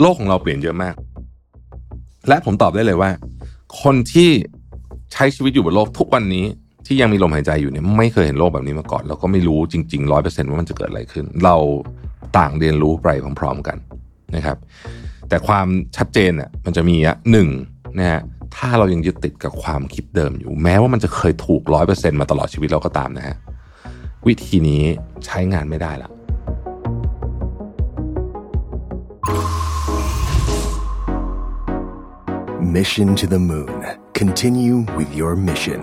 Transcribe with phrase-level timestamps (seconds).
[0.00, 0.94] โลกของเราเปลี่ยนเยอะมาก
[2.28, 3.10] และผมตอบได้เลยว่า
[3.82, 4.30] คนที่
[5.12, 6.44] ใช้ชีวิตอยู่บนโลกทุกวันนี้
[6.86, 11.56] ที่ยังมีลมหายใจอยู่เนี่ยไม่เคยเห็นโลกแบบนี้มาก่อน แล้วก็ไม่รู้จริงๆร้อยเปอร์เซ็นว่ามันจะเกิดอะไรขึ้น เรา
[12.38, 13.08] ต่างเรียนรู้ไป
[13.40, 13.76] พร้อม ๆกัน
[14.36, 14.56] นะครับ
[15.28, 15.66] แต่ความ
[15.96, 17.48] ชัดเจนอะมันจะมีอะหนึ่ง
[17.98, 18.20] นะฮะ
[18.56, 23.36] ถ้าเรายังยึดติดกับความคิดเดิมอยู่ แม้ว่ามันจะเคยถูกร้อยเปอร์เซ็นมาตลอดชีวิตเราก็ตามนะฮะ
[24.26, 24.82] วิธีนี้
[25.26, 26.10] ใช้งานไม่ได้ละ
[32.64, 33.84] Mission to the Moon.
[34.14, 35.80] Continue with your mission.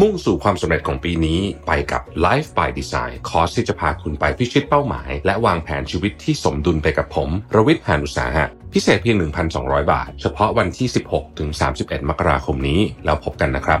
[0.00, 9.16] มุ่งสู่ความสำเร็จของปีนี้ไปกับ Life by Design คอร์สที่จะพาคุณไปพิชิตเป้าหมาย และวางแผนชีวิตที่สมดุลไปกับผม รวิทย์หานุสาหะ พิเศษเพียง
[9.54, 11.48] 1,200 บาท เฉพาะวันที่ 16 ถึง
[11.80, 13.80] 31 มกราคมนี้ แล้วพบกันนะครับ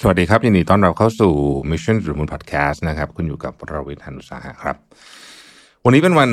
[0.00, 1.32] สวัสดีครับ ยินดีต้อนรับเข้าสู่
[1.70, 4.76] Mission to the Moon Podcast นะครับ คุณอยู่กับรวิทย์หานุสาหะครับ
[5.88, 6.30] วันนี้เป็นวัน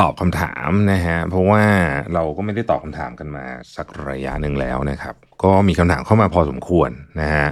[0.00, 1.62] ตอบคำถามนะฮะเพราะว่า
[2.14, 3.44] เราก็ไม่ได้ตอบคำถามกันมา
[3.76, 6.90] สักระยะหนึ่งแล้วนะครับ ก็มีคำถามเข้ามาพอสมควร
[7.20, 7.48] นะฮะ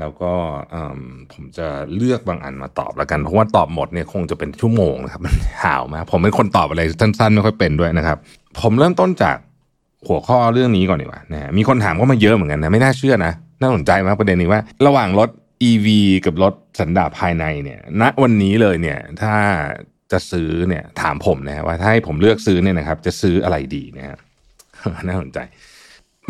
[0.00, 0.32] แล้วก็
[1.32, 8.18] ผมจะเลือกบางอันมาตอบแล้วกัน เพราะว่าตอบหมดเนี่ยคงจะเป็นชั่วโมงนะครับมันยาวมากผมเป็นคนตอบอะไรสั้นๆไม่ค่อยเป็นด้วยนะครับ
[8.60, 9.36] ผมเริ่มต้นจาก
[10.08, 15.28] หัวข้อเรื่องนี้ก่อนดีกว่านะฮะมีคนถามเข้ามาเยอะเหมือนกันนะไม่น่าเชื่อนะน่าสนใจมากประเด็นนี้ว่า ระหว่างรถ
[15.68, 15.86] EV
[16.24, 19.34] กับรถสันดาปภายในเนี่ยณวันนี้เลยเนี่ย ถ้า
[20.12, 24.18] จะซื้อเนี่ยถามผมนะว่าถ้าให้ผมเลือกซื้อเนี่ยนะครับ จะซื้ออะไรดีนะฮะ
[25.06, 25.38] น่าสนใจ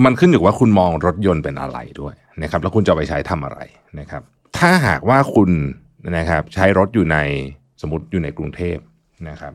[0.05, 3.59] มันขึ้นอยู่ว่าคุณมองรถยนต์เป็นอะไรด้วยนะครับ แล้วคุณจะไปใช้ทำอะไร
[4.01, 4.23] นะครับ
[4.59, 5.51] ถ้าหากว่าคุณ
[6.17, 7.19] นะครับ ใช้รถอยู่ใน
[7.83, 8.79] สมมติอยู่ในกรุงเทพ
[9.29, 9.53] นะครับ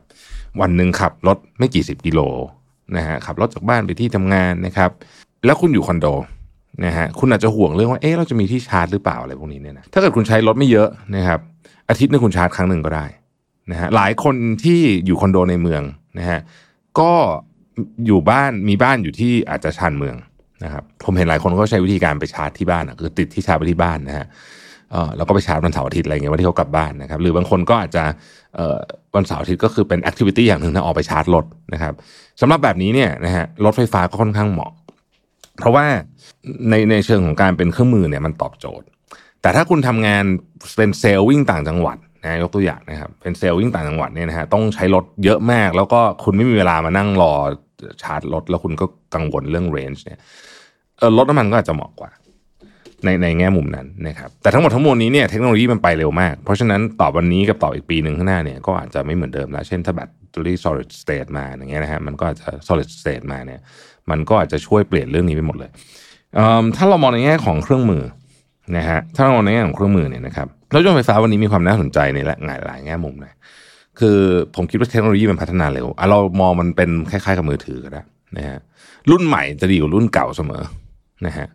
[0.60, 2.20] วันหนึ่งขับรถไม่กี่สิบกิโล
[2.96, 4.90] นะฮะขับรถจากบ้านไปที่ทำงานนะครับ
[5.44, 6.06] แล้วคุณอยู่คอนโด
[6.84, 11.40] นะฮะคุณอาจจะห่วงเรื่องว่าเอ๊ะเราจะมีที่ชาร์จหรือเปล่าอะไรพวกนี้เนี่ยนะถ้าเกิดคุณใช้รถไม่เยอะนะครับ
[11.88, 13.06] อาทิตย์นึงคุณชาร์จครั้งหนึ่งก็ได้
[13.70, 15.82] นะฮะหลายคนที่อยู่คอนโดในเมือง
[16.18, 16.40] นะฮะ
[17.00, 17.12] ก็
[18.06, 20.16] อยู่บ้านมีบ้านอยู่ที่อาจจะชานเมือง
[20.64, 24.26] นะครับผมเห็นหลายคนก็ใช้วิธีการไปชาร์จที่บ้านอะคือติดที่ชาร์จไปที่บ้านนะฮะ
[24.90, 28.04] เออแล้วก็ไปชาร์จวันเสาร์อาทิตย์อะไรเงี้ยวันที่เขากลับบ้านนะครับหรือบางคนก็อาจจะ
[28.56, 28.78] เอ่อ
[29.14, 31.94] วันเสาร์อาทิตย์ก็คือเป็น activity อย่างหนึ่งนะออกไปชาร์จรถนะครับ
[32.40, 34.72] สำหรับแบบนี้เนี่ยนะฮะรถไฟฟ้าก็ค่อนข้างเหมาะ
[35.58, 35.86] เพราะว่า
[36.70, 38.86] ในในเชิงของการเป็นเครื่องมือเนี่ยมันตอบโจทย์
[39.42, 40.24] แต่ถ้าคุณทำงาน
[40.76, 47.32] เป็นเซลล์วิ่งต่างจังหวัด นะยกตัวอย่างนะครับเป็นเซลล์วิ่งต่างจังหวัดเนี่ยนะฮะต้องใช้รถเยอะมาก แล้วก็คุณไม่มีเวลามานั่งรอ
[48.02, 50.18] ชาร์จรถ แล้วคุณก็กังวลเรื่อง range เนี่ย
[51.16, 52.10] รถน้ำมันก็อาจจะเหมาะกว่า
[53.04, 63.60] ในในแง่มุมนั้นนะครับแต่ทั้งหมดทั้งมวลนี้เนี่ยเทคโนโลยีมันไปเร็วมาก เพราะฉะนั้นต่อวันนี้กับต่ออีกปีหนึ่งข้างหน้าเนี่ยก็อาจจะไม่เหมือนเดิมแล้ว เช่นถ้าแบตเตอรี่ solid state มาอย่างเงี้ยนะฮะมันก็อาจจะ solid state มาเนี่ย
[64.10, 65.70] มันก็อาจจะช่วยเปลี่ยนเรื่องนี้ไปหมดเลย
[66.34, 68.02] เถ้าเรามองในแง่ของเครื่องมือ
[68.76, 73.32] นะฮะถ้าเรามองในแง่ของเครื่องมือเนี่ยนะครับ รถยนต์ไฟฟ้าวันนี้มีความน่าสนใจในหลายหลายแง่มุมเลย
[73.98, 74.18] คือ
[74.54, 78.02] ผมคิดว่าเทคโนโลยีมันพัฒนาเร็วอะเรามองมันเป็นคล้ายๆกับมือถือก็ได้
[78.36, 78.58] นะฮะ
[79.10, 80.62] รุ่นใหม่จะดีกว่ารุ่นเก่าเสมอ
[81.26, 81.46] นะฮะ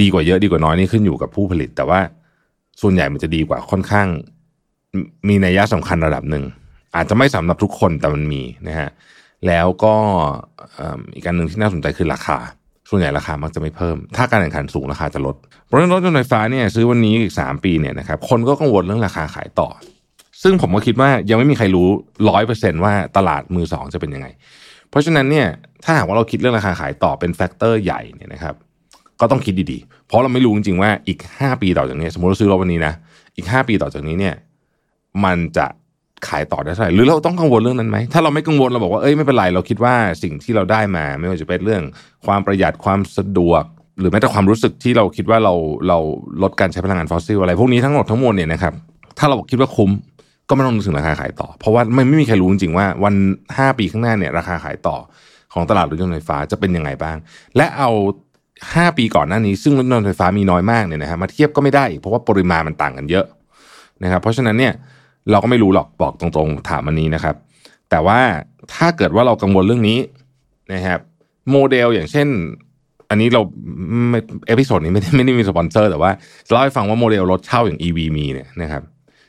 [0.00, 2.00] ดีกว่าเยอะดีกว่าน้อยนี่ขึ้นอยู่กับผู้ผลิต แต่ว่า
[2.80, 4.06] ส่วนใหญ่มันจะดีกว่าค่อนข้าง
[5.28, 6.44] มีนัยยะสำคัญระดับหนึ่ง
[6.96, 8.88] อาจจะไม่สำหรับทุกคนแต่มันมีนะฮะ
[9.46, 9.94] แล้วก็
[11.14, 12.38] อีกการหนึ่งที่น่าสนใจคือราคา
[12.94, 15.36] ส่วนใหญ่ราคามักจะไม่เพิ่ม ถ้าการแข่งขันสูงราคาจะลด
[15.66, 19.68] เพราะฉะนั้นรถยนต์ไฟฟ้าเนี่ยซื้อวันนี้อีกสามปีเนี่ยนะครับคนก็กังวลเรื่องราคาขายต่อ
[20.42, 21.88] ซึ่งผมก็คิดว่ายังไม่มีใครรู้
[22.28, 24.26] ร้อยเปอร์เซ็นต์ว่าตลาดมือสองจะเป็นยังไง
[24.90, 25.46] เพราะฉะนั้นเนี่ย
[25.84, 28.54] ถ้าหากว่าเราคิดเรื่องราคาขายต่อเป็น factor ใหญ่เนี่ยนะครับ
[29.20, 32.94] ก็ต้องคิดดีๆ เพราะเราไม่รู้จริงๆว่าอีก 5 ปีต่อจากนี้ สมมติเราซื้อรถวันนี้นะ
[33.36, 34.34] อีก 5 ปีต่อจากนี้เนี่ย
[35.24, 35.66] มันจะ
[36.28, 41.82] ขายต่อได้เท่าไหร่หรือเราต้องกังวลเรื่องนั้นไหมถ้าเราไม่กังวลเราบอกว่าเอ้ยไม่เป็นไรเราคิดว่าสิ่งที่เราได้มา ไม่ว่าจะเป็นเรื่อง
[42.26, 43.64] ความประหยัดความสะดวก
[44.00, 45.54] หรือแม้แต่ความรู้สึกที่เราคิดว่าเรา
[45.88, 45.98] เรา
[46.42, 48.74] ลดการใช้พลังงานฟอสซิลอะไรพวกนี้ทั้งหมดทั้งมวลเนี่ยนะครับ
[49.18, 49.90] ถ้าเราคิดว่าคุ้ม
[50.48, 53.14] ก็ไม่ต้องนึกถึงราคาขายต่อ เพราะว่าไม่ไม่มีใครรู้จริงๆว่าวัน
[53.46, 54.96] 5 ปีข้างหน้าเนี่ยราคาขายต่อ
[55.54, 57.16] ของตลาดรถยนต์ไฟฟ้าจะเป็นยังไงบ้าง
[57.56, 57.90] และเอา
[58.42, 63.26] 5 ปีก่อนหน้านี้ ซึ่งรถยนต์ไฟฟ้ามีน้อยมากเนี่ยนะฮะมาเทียบก็ไม่ได้ เพราะว่าปริมาณมันต่างกันเยอะ
[64.02, 64.72] นะครับเพราะฉะนั้นเนี่ย
[65.30, 67.34] เราก็ไม่รู้หรอกบอกตรงๆถามอันนี้นะครับ
[67.90, 68.20] แต่ว่า
[68.74, 69.98] ถ้าเกิดว่าเรากังวลเรื่องนี้
[70.72, 71.00] นะครับ
[71.50, 72.28] โมเดลอย่างเช่น
[73.10, 73.42] อันนี้เรา
[74.10, 76.10] ไม่episode นี้ไม่ได้ไม่ได้มีสปอนเซอร์ แต่ว่า
[76.50, 78.82] เล่าให้ฟังว่าโมเดลรถเช่าอย่าง EV มีเนี่ยนะครับ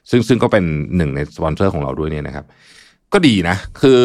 [0.10, 0.64] ซึ่งซึ่งก็เป็น
[0.98, 2.46] หนึ่งในสปอนเซอร์ของเราด้วยเนี่ยนะครับ
[3.14, 4.00] ก็ดีนะ คือ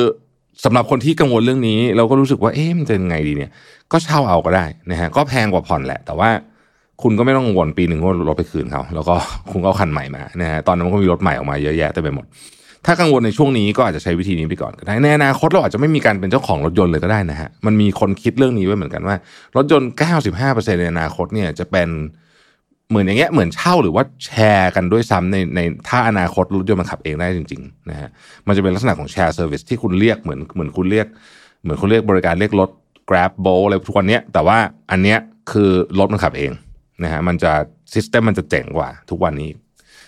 [0.64, 3.50] สำหรับคนที่กังวลเรื่องนี้ เราก็รู้สึกว่าเอ๊ะมันจะยังไงดีเนี่ย
[3.92, 6.30] ก็เช่าเอาก็ได้นะฮะก็แพงกว่าผ่อนแหละ แต่ว่า
[7.02, 9.14] คุณก็ไม่ต้องกังวลปีหนึ่งก็รถไปคืนเขาแล้วก็
[9.52, 12.26] คุณก็เอาคันใหม่มานะฮะตอนนั้นมันก็มีรถใหม่ออกมาเยอะแยะเต็มไปหมด
[12.86, 19.16] ถ้ากังวลในช่วงนี้ก็อาจจะใช้วิธีนี้ไปก่อนก็ได้ในอนาคตเราอาจจะไม่มีการเป็นเจ้าของรถยนต์เลยก็ได้นะฮะมันมีคนคิดเรื่องนี้ไว้เหมือนกันว่า
[19.56, 19.90] รถยนต์
[20.34, 21.88] 95%ในอนาคตเนี่ยจะเป็น
[22.88, 28.08] เหมือนอย่างเงี้ยเหมือนเช่าหรือว่าแชร์กันด้วยซ้ำในในถ้าอนาคตรถยนต์มันขับเองได้จริงๆนะฮะ
[28.46, 31.06] มันจะเป็นลักษณะของ share service ที่คุณเรียกเหมือนเหมือนคุณเรียก
[31.62, 32.70] เหมือนคุณเรียกบริการเรียกรถ
[33.08, 34.58] Grab Bolt อะไรทุกวันเนี้ยแต่ว่า
[34.90, 35.18] อันเนี้ย
[35.50, 36.52] คือรถมันขับเอง
[37.02, 37.52] นะฮะมันจะ
[37.92, 39.50] system มันจะเจ๋งกว่าทุกวันนี้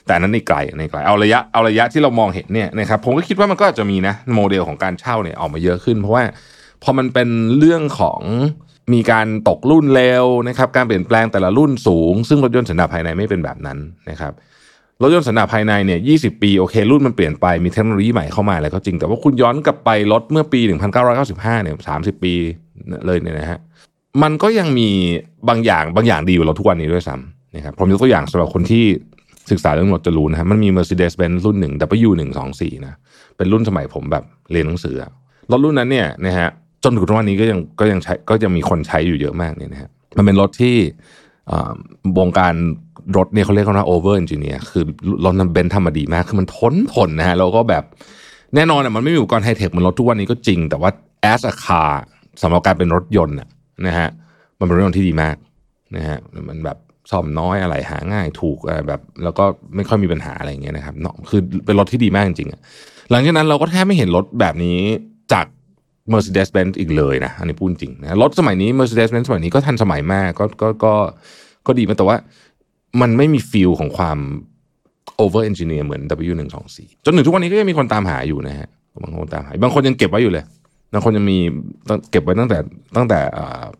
[0.06, 6.25] แต่นนั้นในไกลในไกลเอาระยะเอาระยะที่เรามองเห็นเนี่ยนะครับผมก็คิดว่ามันก็อาจจะมีนะโมเดลของการเช่าเนี่ยออกมาเยอะขึ้น เพราะว่า
[6.82, 7.28] พอมันเป็น
[7.58, 8.20] เรื่องของ
[8.92, 13.78] มีการตกรุ่นเร็วนะครับการเปลี่ยนแปลงแต่ละรุ่นสูง ซึ่งรถยนต์สันดาปภายในไม่เป็นแบบนั้น
[14.10, 14.32] นะครับ
[15.02, 20.60] รถยนต์สันดาปภายในเนี่ยยีปีโอเค รุ่นมันเปลี่ยนไปมีเทคโนโลยีใหม่เข้ามาอะไรก็จริง แต่ว่าคุณย้อนกลับไปรถเมื่อปี
[21.12, 22.34] 1995เนี่ย30 ปี
[23.04, 23.60] เลยเนี่ยนะฮะ
[24.23, 24.89] มันก็ยังมี
[25.49, 28.85] บางอย่างบางอย่างดีกว่ารถทุกวันนี้ด้วยซ้ำนะครับผมยกตัวอย่างสำหรับคนที่
[29.51, 31.75] ศึกษาเรื่องรถจะรู้นะฮะมันมี Mercedes-Benz รุ่นหนึ่ง
[32.09, 32.95] W124 นะ
[33.37, 34.97] เป็นรุ่นสมัยผมแบบเรียนหนังสือ
[35.51, 36.49] รถรุ่นนั้นเนี่ยนะฮะ
[36.85, 40.77] จนถึงทุกวันนี้ก็ยังก็ยังใช้ก็ยังมีคนใช้อยู่เยอะมากเนี่ยนะฮะมันเป็นรถที่
[41.51, 41.71] อ่า
[42.19, 42.55] วงการ
[43.17, 44.85] รถเนี่ยเขาเรียกกันว่า over engineer คือ
[45.25, 47.85] รถเบนซ์ทำมาดีมาก คือมันทนทนนะฮะแล้วก็แบบ
[48.55, 50.91] แน่นอนอะมันไม่มีอุปกรณ์ไฮเทคเหมือนรถทุกวันนี้ก็จริง แต่ว่า
[51.33, 51.93] as a car
[52.43, 53.49] สำหรับการเป็นรถยนต์น่ะ
[53.87, 54.09] นะฮะ
[54.59, 55.37] มันเป็นรถยนต์ที่ดีมาก
[55.97, 56.19] นะฮะ
[56.49, 56.79] มันแบบ
[57.11, 59.44] ซ่อมน้อยอะไรหาง่ายถูกอะไรแบบแล้วก็
[59.77, 62.61] ไม่ค่อยมีปัญหาอะไรอย่างเงี้ยนะครับเนาะคือเป็นรถที่ดีมากจริงๆอะ
[63.11, 64.79] หลังจากนั้นเราก็แทบไม่เห็นรถแบบนี้
[65.32, 65.47] จาก
[66.12, 70.94] Mercedes-Benz อีกเลยนะอันนี้พูดจริงนะรถสมัยนี้ Mercedes-Benz สมัยนี้ก็ทันสมัยมากก็ก็ก็
[71.67, 72.17] ก็ดีมากแต่ว่า
[73.00, 74.19] มันไม่มีฟิลของความ
[75.23, 78.69] over engineer เหมือน W124 จนถึงทุกวันนี้ก็ยังมีคนตามหาอยู่นะฮะ
[79.03, 80.44] บางคนตามหาบางคนยังเก็บไว้อยู่เลย
[80.92, 81.38] บางคนยังมี
[82.10, 82.58] เก็บไว้ตั้งแต่
[82.96, 83.20] ตั้งแต่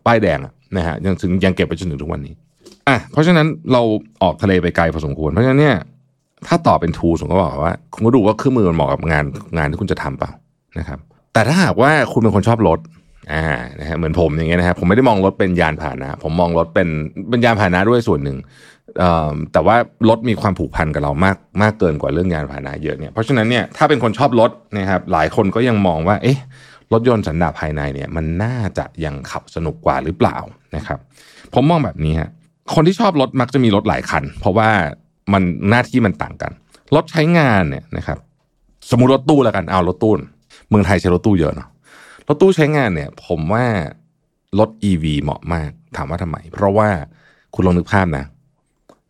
[0.05, 0.39] ป้ายแดง
[0.77, 2.33] นะฮะยังถึงยังเก็บไปจนถึงทุกวันนี้
[2.87, 3.81] อะเพราะฉะนั้นเรา
[4.23, 5.77] ออกทะเลไปไกลพอสมควร เพราะฉะนั้นเนี่ย
[6.47, 9.25] ถ้าต่อเป็นทูผมก็บอกว่า คุณก็ดูว่าเครื่องมือมันเหมาะกับงาน
[9.57, 10.31] งานที่คุณจะทำเปล่า
[10.79, 10.99] นะครับ
[11.33, 12.79] แต่ถ้าหากว่าคุณเป็นคนชอบรถ
[13.33, 13.45] อ่า
[13.79, 16.87] นะฮะเหมือนผมอย่างเงี้ยนะครับผมไม่ได้มองรถเป็นยานพาหนะ ผมมองรถเป็น
[17.29, 18.37] เป็นยานพาหนะด้วยส่วนหนึ่ง
[19.53, 19.75] แต่ว่า
[20.09, 26.37] รถมีความผูกพันกับเรามากมากเกินกว่าเรื่องยานพาหนะเยอะเนี่ยเพราะฉะนั้นเนี่ยถ้าเป็นคนชอบรถนะครับหลายคนก็ยังมองว่า เอ๊ะ
[26.93, 30.37] รถยนต์สันดาปภายในเนี่ยมันน่าจะยังขับสนุกกว่าหรือเปล่า
[30.75, 30.99] นะครับ
[31.53, 32.29] ผมมองแบบนี้ฮะ
[32.73, 34.69] คนที่ชอบรถมักจะมีรถหลายคัน เพราะว่า
[35.33, 36.51] มันหน้าที่มันต่างกัน
[36.95, 38.17] รถใช้งานเนี่ยนะครับ
[38.89, 40.13] สมมติรถตู้แล้วกันเอารถตู้
[40.69, 41.67] เมืองไทยใช้รถตู้เยอะเนาะ
[42.27, 43.65] รถตู้ใช้งานเนี่ย ผมว่า
[44.59, 46.89] รถ E ีวีเหมาะมากถามว่าทำไม เพราะว่า
[47.55, 48.25] คุณลองนึกภาพนะ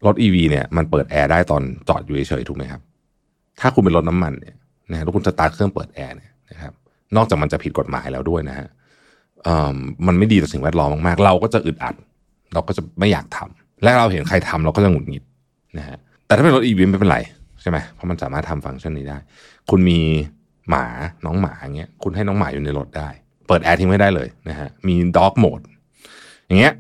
[0.06, 2.82] รถ E ีวีเนี่ยมันเปิดแอร์ได้ตอนจอดอยู่เฉยๆถูกไหมครับ
[3.60, 4.56] ถ้าคุณเป็นรถน้ำมันเนี่ย
[4.90, 6.31] นะฮะแล้วคุณสตาร์ทเครื่องเปิดแอร์เนี่ย
[7.16, 8.68] นอกจากมันจะผิดกฎหมายแล้วด้วยนะฮะ
[10.08, 11.96] มันไม่ดีต่อสิ่งแวดล้อมมากๆ เราก็จะอึดอัด
[12.54, 15.24] เราก็จะไม่อยากทำและเราเห็นใครทำเราก็จะหงุดหงิด
[15.78, 17.20] นะฮะแต่ถ้าเป็นรถ E ีวีไม่เป็นไร
[17.62, 19.18] ใช่ไหมเพราะมันสามารถทำฟังก์ชันนี้ได้
[19.70, 20.00] คุณมี
[20.70, 20.86] หมา
[21.26, 23.10] น้องหมาอย่างเงี้ยคุณให้น้องหมาอยู่ในรถได้
[23.48, 25.60] เปิดแอร์ทิ้งไว้ได้เลยนะฮะมี dog mode
[26.48, 26.74] อย่างเงี้ย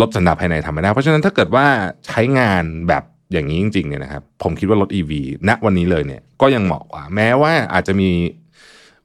[0.00, 1.66] รถสันดาปภายในทำไม่ได้ เพราะฉะนั้นถ้าเกิดว่า
[2.06, 3.02] ใช้งานแบบ
[3.32, 8.10] อย่างนี้จริงๆเนี่ยนะครับผมคิดว่ารถ E ีณวันนี้เลยเนี่ยก็ยังเหมาะกว่า แม้ว่าอาจจะมี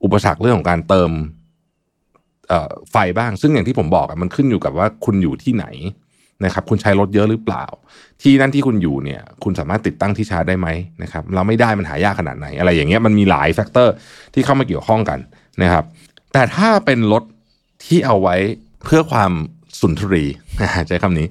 [0.04, 1.12] อุปสรรคเรื่องของการเติม
[2.92, 5.66] ไฟบ้าง ซึ่งอย่างที่ผมบอกมันขึ้นอยู่กับว่าคุณอยู่ที่ไหน
[6.46, 7.66] นะครับ คุณใช้รถเยอะหรือเปล่า
[8.22, 10.68] ที่นั่นที่คุณอยู่เนี่ย คุณสามารถติดตั้งที่ชาร์จได้ไหม
[11.04, 13.94] นะครับถ้าไม่ได้มันหายากขนาดไหน อะไรอย่างเงี้ยมันมีหลาย factor
[14.34, 15.20] ที่เข้ามาเกี่ยวข้องกัน
[15.62, 15.84] นะครับ
[16.34, 17.24] แต่ถ้าเป็นรถ
[17.86, 18.36] ที่เอาไว้
[18.84, 19.32] เพื่อความ
[19.82, 20.24] สุนทรี
[20.88, 21.28] ใช้คำนี้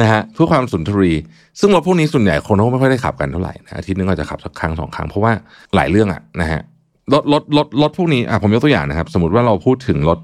[0.00, 1.12] นะฮะเพื่อความสุนทรี
[1.60, 5.32] ซึ่งรถพวกนี้ส่วนใหญ่คนเขาไม่ค่อยได้ขับกันเท่าไหร่นะอาทิตย์นึงอาจจะขับสักครั้งสองครั้งเพราะว่า
[5.74, 6.60] หลายเรื่องอะนะฮะ
[7.12, 10.18] รถรถรถรถพวกนี้อะผมยกตัวอย่างนะครับ สมมติว่าเราพูดถึงรถ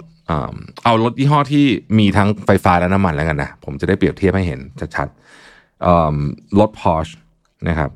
[0.85, 1.65] เอารถยี่ห้อที่
[1.99, 4.61] มีทั้งไฟฟ้าและน้ำมันแล้วกันนะ ผมจะได้เปรียบเทียบให้เห็น
[4.97, 7.13] ชัดๆรถ Porsche
[7.69, 7.91] นะครับ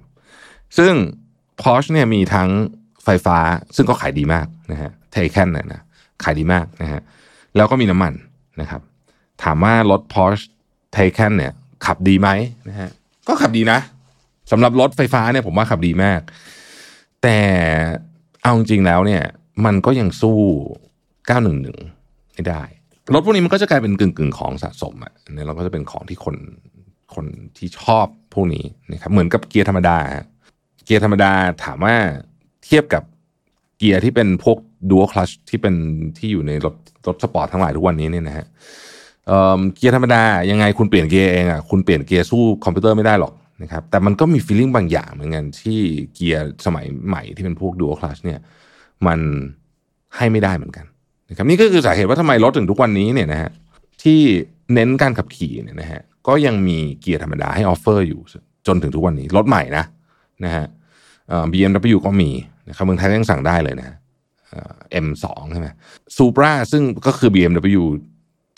[0.79, 0.93] ซึ่ง
[1.63, 2.49] Porsche เนี่ยมีทั้ง
[3.05, 3.39] ไฟฟ้า
[3.77, 5.81] ซึ่งก็ขายดีมากนะฮะเทแคนเนี่ยนะ
[6.23, 7.01] ขายดีมากนะฮะ
[7.57, 8.13] แล้วก็มีน้ำมัน
[8.61, 8.81] นะครับ
[9.43, 10.45] ถามว่ารถ Porsche
[10.97, 11.53] Taycan เนี่ย
[11.87, 12.29] ขับดีไหม
[12.69, 12.91] นะฮะ
[13.29, 13.79] ก็ขับดีนะ
[14.51, 16.21] สำหรับรถไฟฟ้าเนี่ยผมว่าขับดีมาก
[17.23, 17.39] แต่
[18.47, 19.23] เอาจริงแล้วเนี่ย
[19.65, 20.39] มันก็ยังสู้
[21.57, 22.63] 911ไม่ได้
[23.13, 26.37] รถพวกนี้มันก็จะกลายเป็นกึ่งกึ่งของสะสมอะเนี่ยเราก็จะเป็นของที่คน
[27.15, 27.27] คน
[27.57, 29.99] ที่ชอบพวกนี้นะครับเหมือนกับเกียร์ธรรมดา
[30.85, 31.33] เกียร์ธรรมดา
[31.65, 31.95] ถามว่า
[32.65, 33.03] เทียบกับ
[33.79, 34.59] เกียร์ที่เป็นพวก
[34.91, 35.75] dual clutch ที่เป็น
[36.19, 36.75] ที่อยู่ในรถ
[37.07, 38.47] รถสปอร์ตทั้งหลายทุกวันนี้เนี่ยนะฮะ
[39.77, 43.33] เกียร์ธรรมดายังไงคุณเปลี่ยนเกียร์เองอะคุณเปลี่ยนเกียร์สู้คอมพิวเตอร์ไม่ได้หรอก
[43.63, 45.81] นะครับแต่มันก็มี feeling บางอย่างเหมือนกันที่
[46.15, 48.41] เกียร์สมัยใหม่ที่เป็นพวก dual clutch เนี่ย
[49.07, 49.21] มัน
[50.17, 50.87] ให้ไม่ได้เหมือนกัน
[51.29, 53.51] นะครับนี่ก็คือสาเหตุว่าทำไมรถถึงทุกวันนี้เนี่ยนะฮะ
[54.03, 54.21] ที่
[54.75, 58.21] เน้นการขับขี่เนี่ยนะฮะก็ยังมีเกียร์ธรรมดาให้ offer อยู่
[58.67, 59.85] จนถึงทุกวันนี้รถใหม่นะ
[60.45, 60.67] นะฮะ
[61.53, 62.31] BMW ก็มี
[62.69, 63.97] นะครับเมืองไทยยังสั่งได้เลยนะ
[64.93, 65.69] M2ใช่ไหม
[66.17, 67.85] ซูปราซึ่งก็คือ BMW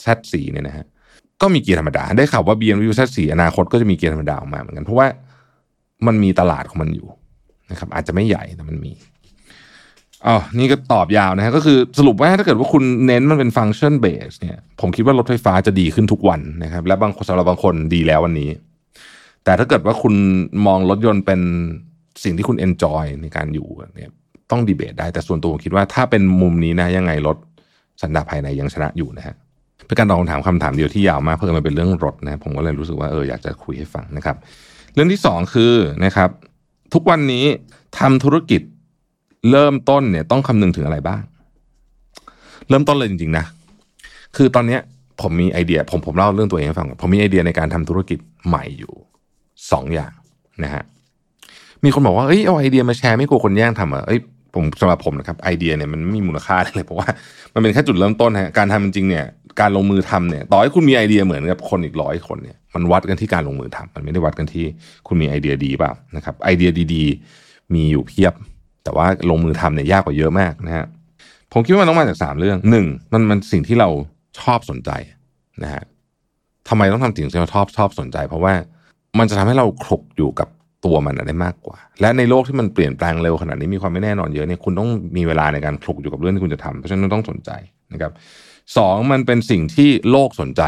[0.04, 0.86] Z4 เนี่ยนะฮะ
[1.42, 5.06] ก็มีเกียร์ธรรมดา ได้ข่าวว่า BMW Z4 อนาคตก็จะมีเกียร์ธรรมดาออกมาเหมือนกัน เพราะว่า
[6.06, 7.08] มันมีตลาดของมันอยู่
[7.70, 8.92] นะครับ อาจจะไม่ใหญ่แต่มันมี
[10.26, 18.50] อ๋อนี่ก็ตอบยาวนะฮะก็คือสรุปว่าถ้าเกิดว่าคุณเน้นมันเป็น function base เนี่ยผมคิดว่ารถไฟฟ้าจะดีขึ้นทุกวันนะครับ และบางสำหรับบางคนดีแล้ววันนี้
[19.44, 20.14] แต่ถ้าเกิดว่าคุณ
[20.66, 21.40] มองรถยนต์เป็น
[22.24, 24.10] สิ่งที่คุณเอนจอยในการอยู่เนี่ย
[24.50, 27.36] ต้องดีเบตได้แต่ส่วนตัวผมคิดว่าถ้าเป็นมุมนี้นะยังไงรถ
[28.02, 29.34] สันดาปภายในยังชนะอยู่นะฮะ
[29.88, 34.36] เป็นการตอบคำถามคำถามเดียวที่ยาวมากเพื่อมันเป็นเรื่องรถนะผมก็เลยรู้สึกว่าเอออยากจะคุยให้ฟังนะครับ
[34.94, 36.30] เรื่องที่สองคือนะครับ
[36.94, 37.44] ทุกวันนี้
[37.98, 38.62] ทำธุรกิจ
[39.50, 41.22] เริ่มต้นเนี่ยต้องคำนึงถึงอะไรบ้าง
[42.68, 43.44] เริ่มต้นเลยจริงๆนะ
[44.36, 44.80] คือตอนเนี้ย
[45.20, 48.94] ผมมีไอเดีย ผมผมเล่าเรื่องตัวเองให้ฟังผมมีไอเดียในการทำธุรกิจใหม่อยู่
[49.72, 50.12] สองอย่าง
[50.64, 50.82] นะฮะ
[51.84, 54.20] มีคนบอกว่าเอ้ยเอาไอเดียมาแชร์ไม่กลัวคนแย่งทำอะเอ้ย
[54.54, 57.08] ผมสำหรับผมนะครับไอเดียเนี่ยมันไม่มีมูลค่าเลยเพราะว่า
[57.54, 59.24] มันเป็นแค่จุดเริ่มต้นฮะการทำจริงเนี่ย
[59.60, 64.64] การลงมือทำเนี่ย ต่อให้คุณมีไอเดียเหมือนกับคนอีกร้อยคนเนี่ยมันวัดกันที่การลงมือทำมันไม่ได้วัดกันที่
[65.06, 68.34] คุณมีไอเดียดีเปล่านะครับ ไอเดียดีๆ มีอยู่เพียบ
[68.84, 70.86] แต่ว่าลงมือทำเนี่ยยากกว่าเยอะมากนะฮะ
[71.52, 73.88] ผมคิดว่ามันต้องมาจากสามเรื่องหนึ่งมันมันสิ่งที่เรา
[74.40, 74.90] ชอบสนใจ
[75.62, 75.82] นะฮะ
[76.68, 78.54] ทำไมต้องทำสิ่งที่เราชอบชอบสนใจ เพราะว่า
[79.18, 80.48] มันจะทำให้เราคลุกอยู่กับ
[80.84, 87.50] ตัวมันได้มากกว่า และในโลกที่มันเปลี่ยนแปลงเร็วขนาดนี้มีความไม่แน่นอนเยอะเนี่ยคุณต้องมีเวลาในการคลุกอยู่กับเรื่องที่คุณจะทำเพราะฉะนั้นต้องสนใจ
[87.92, 88.12] นะครับ
[88.76, 90.62] สองมันเป็นสิ่งที่โลกสนใจ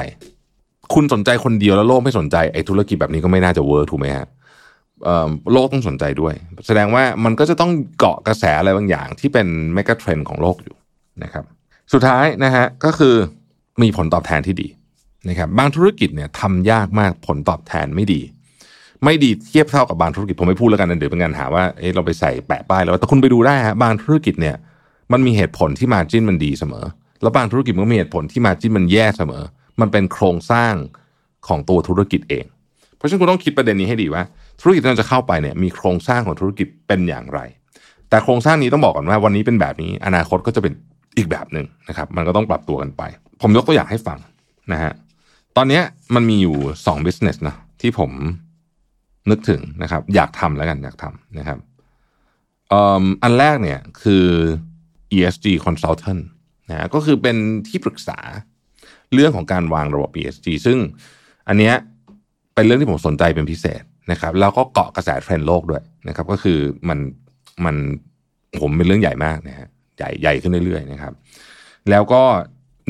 [0.95, 4.27] คุณสนใจคนเดียวแล้วโลกไม่สนใจไอ้ธุรกิจแบบนี้ก็ไม่น่าจะเวิร์กถูกไหมฮะ
[5.53, 6.35] โลกต้องสนใจด้วย
[6.67, 10.77] แสดงว่ามันก็จะต้องเกาะกระแสอะไรบางอย่างที่เป็นเมกะเทรนด์ของโลกอยู่
[11.23, 11.45] นะครับ
[11.93, 13.15] สุดท้ายนะฮะก็คือ
[13.83, 14.69] มีผลตอบแทนที่ดี
[15.29, 18.21] นะครับบางธุรกิจเนี่ยทำยากมากผลตอบแทนไม่ดี
[19.05, 24.57] ไม่ดีเทียบเท่ากับบางธุรกิจผมไม่พูดแล้วกันนะเดี๋ยวเป็นการหาว่าเอ๊ะเราไปใส่แปะป้ายแล้วแต่คุณไปดูได้ฮะบางธุรกิจเนี่ย
[25.13, 26.85] มันมีเหตุผลที่มาจิ้นมันดีเสมอ
[27.23, 29.43] แล้วบางธุรกิจมันมีเหตุผลที่มาจิ้นมันแย่เสมอ
[29.81, 30.75] มันเป็นโครงสร้าง
[31.49, 32.45] ของตัวธุรกิจเอง
[32.97, 34.23] เพราะฉะนั้นคุณต้องคิดประเด็นนี้ให้ดีว่า
[34.61, 37.41] ธุรกิจที่เราจะเข้าไปเนี่ยมีโครงสร้างของธุรกิจเป็นอย่างไร
[38.09, 40.73] แต่โครงสร้างนี้ต้องบอกก่อนว่าวันนี้เป็นแบบนี้ อนาคตก็จะเป็น
[41.17, 43.03] อีกแบบหนึ่งนะครับ มันก็ต้องปรับตัวกันไป
[43.43, 44.19] ผมยกตัวอย่างให้ฟัง
[44.73, 44.93] นะฮะ
[45.57, 45.81] ตอนนี้
[46.15, 48.11] มันมีอยู่สอง business นะที่ผม
[49.31, 51.59] นึกถึงนะครับ อยากทำแล้วกันอยากทำนะครับ
[53.23, 54.25] อันแรกเนี่ยคือ
[55.17, 56.23] ESG consultant
[56.71, 57.37] นะก็คือเป็น
[57.69, 58.19] ที่ปรึกษา
[59.15, 60.79] เรื่องของการวางระบบ ESG ซึ่ง
[61.49, 61.75] อันเนี้ย
[62.55, 66.59] เป็นเรื่องที่ผมสนใจเป็นพิเศษนะครับแล้วก็เกาะกระแสเทรนด์โลกด้วยนะครับ ก็คือ
[66.89, 66.99] มัน
[67.65, 67.77] มัน
[68.59, 71.13] ผมเป็นเรื่องใหญ่มากนะฮะใหญ่ใหญ่ขึ้นเรื่อยๆนะครับ
[71.91, 72.23] แล้วก็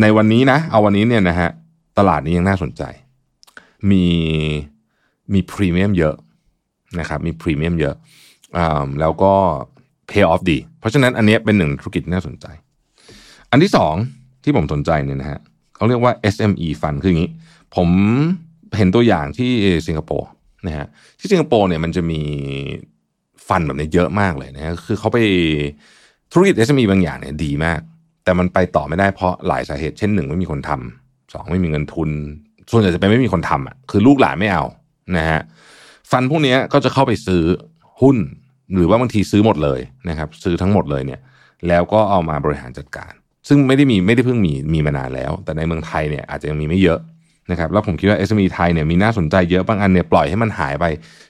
[0.01, 1.51] ในวันนี้นะ เอาวันนี้เนี่ยนะฮะ
[1.99, 2.83] ตลาดนี้ยังน่าสนใจ
[3.91, 4.05] มี
[5.33, 6.15] มีพรีเมียมเยอะ
[6.99, 7.95] นะครับมีพรีเมียมเยอะ
[8.57, 8.59] อ
[9.01, 9.33] แล้วก็
[10.11, 12.47] pay off ดี เพราะฉะนั้นอันนี้เป็นหนึ่งธุรกิจที่น่าสนใจ
[13.51, 13.95] อันที่สอง
[14.45, 15.41] ที่ผมสนใจเนี่ยนะฮะ
[15.77, 17.31] เขาเรียกว่า SME Fund คืออย่างนี้
[17.77, 17.89] ผม
[18.77, 19.51] เห็นตัวอย่างที่
[19.87, 20.29] สิงคโปร์
[20.67, 20.87] นะฮะ
[21.21, 22.21] ที่สิงคโปร์เนี่ยมันจะมี
[23.49, 25.19] ฟันแบบนี้เยอะมากเลยนะคือเขาไป
[26.33, 27.81] ธุรกิจ SME บางอย่างเนี่ยดีมาก
[28.25, 32.11] แต่มันไปต่อไม่ได้เพราะหลายสาเหตุ เช่นหนึ่งไม่มีคนทำสองไม่มีเงินทุน
[32.71, 34.65] ส่วนใหญ่จะเป็นไม่มีคนทำอะคือลูกหลานไม่เอา
[35.17, 35.41] นะฮะ
[36.11, 37.43] ฟันพวกนี้ก็จะเข้าไปซื้อ
[38.01, 38.17] หุ้น
[38.75, 41.21] หรือว่าบางทีซื้อหมดเลยนะครับ ซื้อทั้งหมดเลยเนี่ย
[41.69, 43.13] แล้วก็เอามาบริหารจัดการ
[43.51, 47.01] ซึ่งไม่ได้มีไม่ได้เพิ่งมีมีมานานแล้ว แต่ในเมืองไทยเนี่ยอาจจะยังมีไม่เยอะ
[47.51, 50.85] นะครับแล้วผมคิดว่า SME ไทยเนี่ยมีน่าสนใจเยอะบางอันเนี่ยปล่อยให้มันหายไป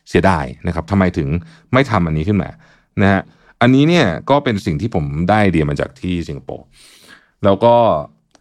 [0.08, 1.28] เสียดายนะครับทำไมถึง
[1.72, 2.50] ไม่ทำอันนี้ขึ้นมา
[3.02, 3.20] นะฮะ
[3.60, 6.64] อันนี้เนี่ยก็เป็นสิ่งที่ผมได้เดียมาจากที่สิงคโปร์
[7.44, 7.74] แล้วก็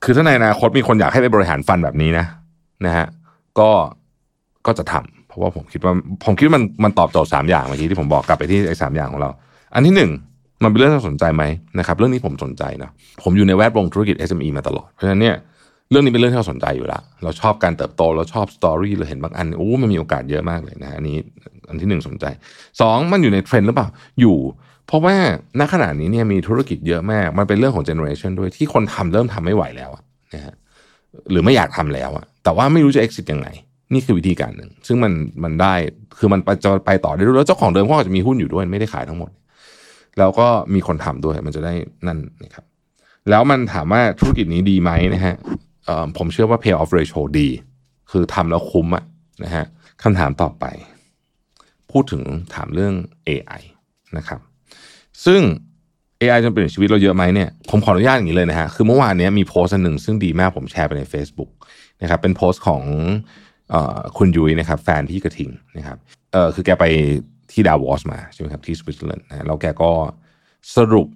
[0.04, 2.26] คือถ้าในอนาคตมีคนอยากให้ไปบริหารฟันแบบนี้นะ
[2.86, 3.08] นะฮะ
[3.60, 3.70] ก็
[4.66, 5.94] ก็จะทำเพราะว่าผมคิดว่า
[6.26, 9.30] ผมคิดว่ามันมันตอบโจทย์สามอย่างเมื่อกี้ที่ผมบอกกลับไปที่ไอ้สามอย่างของเรา
[9.74, 10.12] อันที่หนึ่ง
[10.64, 11.44] มันเป็นเรื่องที่สนใจไหม
[11.80, 12.90] นะครับเรื่องนี้ผมสนใจนะ
[13.24, 15.36] ผมอยู่ในแวดวงธุรกิจ SME มาตลอด เพราะฉะนั้นเนี่ย
[15.92, 21.18] เรื่องนี้เป็นเรื่องที่เราสนใจอยู่ละเราชอบการเติบโตเราชอบ story เราเห็นบางอันโอ้มันมีโอกาสเยอะมากเลยนะอันนี้
[21.70, 22.26] อันที่หนึ่งสนใจ
[22.82, 23.88] สองมันอยู่ในเทรนด์หรือเปล่า
[24.22, 24.38] อยู่
[24.88, 25.16] เพราะว่า
[25.60, 29.92] ณขณะนี้เนี่ยมีธุรกิจเยอะมาก มันเป็นเรื่องของเจเนอเรชันด้วยที่คนทำเริ่มทำไม่ไหวแล้ว
[30.34, 30.56] นะฮะ
[31.32, 33.48] หรือไม่อยากทำแล้วอะแต่ว่าไม่รู้จะ exit ยังไง
[33.94, 35.14] นี่คือวิธีการหนึ่ง ซึ่งมัน
[35.44, 35.74] มันได้
[36.18, 39.30] คือมันจะไปต่อได้ด้วยแล้วเจ้าของเดิมเขาอาจจะมีหุ้นอยู่ด้วยไม่ได้ขายทั้งหมด
[40.20, 41.74] แล้วก็มีคนทำด้วยมันจะได้
[42.08, 42.66] นั่นนะครับ
[43.30, 45.36] แล้วมันถามว่าธุรกิจนี้ดีไหมนะฮะ
[46.18, 47.50] ผมเชื่อว่า pay off ratio ดี
[48.12, 49.04] คือทำแล้วคุ้มอะ
[49.44, 49.66] นะฮะ
[50.04, 50.66] คำถามต่อไป
[51.92, 52.24] พูดถึง
[52.56, 52.94] ถามเรื่อง
[53.30, 53.62] AI
[54.18, 54.40] นะครับ
[55.26, 55.42] ซึ่ง
[56.22, 61.52] AI จะเปลี่ยนชีวิตเราเยอะไหมเนี่ยผมขออนุญาตอย่างนี้เลยนะฮะ คือเมื่อวานนี้มีโพสต์หนึ่งซึ่งดีมากผมแชร์ไปใน Facebook
[62.02, 62.84] นะครับเป็นโพสต์ของ
[63.74, 63.76] อ
[64.18, 65.98] คุณยุ้ยนะครับแฟนพี่กระทิงนะครับ
[66.34, 66.86] เออคือแกไป
[67.52, 69.92] ที่ดาวอสมาใช่ไหมครับที่สวิตเซอร์แลนด์นะแล้วแกก็
[70.76, 71.08] สรุป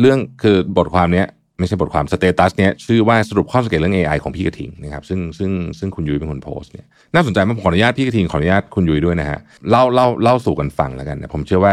[0.00, 1.24] เรื่องคือบทความนี้
[1.58, 9.38] ไม่ใช่บทความ status เนี้ยชื่อว่าสรุปข้อสังเกตเรื่อง AI ของพี่กระทิงนะครับซึ่งซึ่งซึ่งคุณยุ้ยเป็นคนโพสต์เนี่ยน่าสนใจมากขออนุญาตพี่กระทิงขออนุญาตคุณยุ้ยด้วยนะฮะ
[9.70, 11.72] เล่าเล่าเล่าสู่กันฟังแล้วกันนะผมเชื่อว่า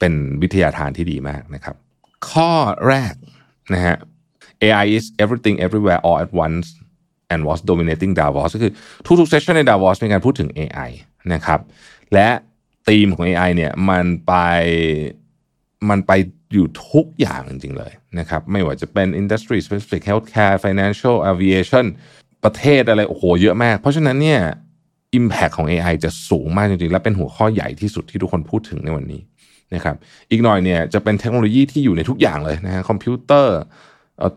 [0.00, 1.74] เป็นวิทยาทานที่ดีมากนะครับ
[2.30, 2.50] ข้อ
[2.88, 3.14] แรก
[3.74, 3.96] นะฮะ
[4.62, 6.66] AI is everything everywhere all at once
[7.32, 8.72] and was dominating Davos ก็คือ
[9.20, 10.90] ทุกๆเซสชันใน Davos มีการพูดถึง AI
[11.32, 11.60] นะครับ
[12.14, 12.28] และ
[12.88, 14.34] ธีมของ AI เนี่ยมันไป
[15.90, 16.12] มันไป
[16.52, 21.86] อยู่ทุกอย่างจริง ๆ เลยนะครับ ไม่ว่าจะเป็น industry specific healthcare financial aviation
[22.44, 24.40] ประเทศอะไร โอ้โห เยอะมาก เพราะฉะนั้นเนี่ย
[25.18, 29.20] impact ของ AI จะสูงมากจริง ๆ และเป็นหัวข้อใหญ่ที่สุดที่ทุกคนพูดถึงในวันนี้
[29.74, 29.96] นะครับ
[30.30, 33.58] อีกหน่อยเนี่ยจะเป็นเทคโนโลยีที่อยู่ในทุกอย่างเลยนะฮะคอมพิวเตอร์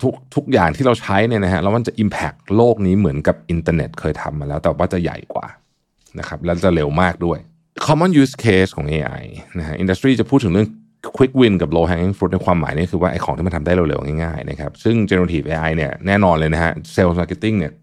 [0.03, 5.45] ทุกทุกอย่างที่เราใช้เนี่ยนะฮะแล้วมันจะ impact โลกนี้เหมือนกับอินเทอร์เน็ตเคยทำมาแล้ว แต่ว่าจะใหญ่กว่า
[6.19, 7.39] นะครับแล้วจะเร็วมากด้วย
[7.85, 9.23] common use case ของ AI
[9.57, 10.67] นะฮะ industry จะพูดถึงเรื่อง
[11.17, 17.73] quick win กับ low hanging fruit ในความหมายนี่คือว่าไอ้ของที่มันทำได้เร็วๆ ง่ายๆนะครับซึ่ง generative AI เนี่ยแน่นอนเลยนะฮะ sales marketing เนี่ย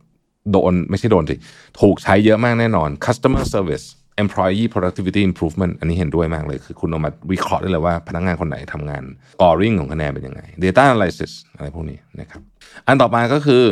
[0.50, 1.36] โดนไม่ใช่โดนสิ
[1.80, 3.86] ถูกใช้เยอะมากแน่นอน customer service
[4.22, 9.02] employee productivity improvement อันนี้เห็นด้วยมากเลย คือคุณเอามาวิเคราะห์ได้เลยว่าพนักงานคนไหนทำงาน
[9.34, 12.42] scoring ของคะแนนเป็นยังไง data analysis อะไรพวกนี้นะครับ
[12.86, 13.64] อันต่อมาก็คือ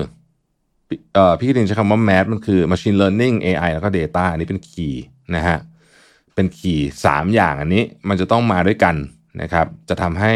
[1.39, 4.95] พี่กิตินใช้คำว่า math มันคือ machine learning AI แล้วก็ data อันนี้เป็น key
[5.37, 5.59] นะฮะ
[6.35, 8.95] เป็น key สามอย่างอันนี้มันจะต้องมาด้วยกัน
[9.43, 10.33] นะครับ จะทำให้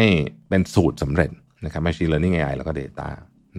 [0.49, 1.29] เป็นสูตรสำเร็จ
[1.65, 3.07] นะครับ machine learning AI แล้วก็ data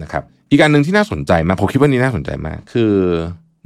[0.01, 2.93] นะครับ อีกการหนึ่งที่น่าสนใจมาก ผมคิดว่านี้น่าสนใจมาก คือ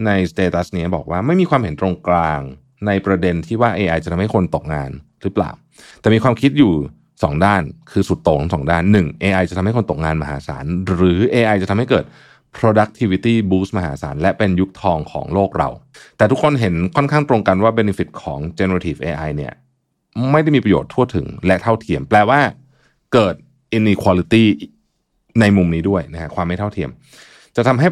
[0.06, 2.42] ใน status นี้บอกว่าไม่มีความเห็นตรงกลาง
[2.88, 4.89] ในประเด็นที่ว่า AI จะทำให้คนตกงาน
[5.22, 5.51] หรือเปล่า
[6.00, 6.74] แต่มีความคิดอยู่
[7.13, 7.62] 2 ด้าน
[7.92, 9.24] คือสุดโต่งสองด้าน 1.
[9.24, 10.65] AI จะทำให้คนตกงานมหาศาล
[10.96, 12.06] หรือ AI จะทำให้เกิด
[12.58, 15.70] productivity boost มหาศาล และเป็นยุคทองของโลกเรา
[16.18, 19.54] แต่ทุกคนเห็นค่อนข้างตรงกันว่า benefit ของ generative AI เนี่ย
[20.32, 22.42] ไม่ได้มีประโยชน์ทั่วถึงและเท่าเทียม แปลว่า
[23.14, 23.36] เกิด
[23.78, 24.44] inequality
[25.40, 26.90] ในมุมนี้ด้วยนะฮะความไม่เท่าเทียม
[27.56, 27.88] จะทำให้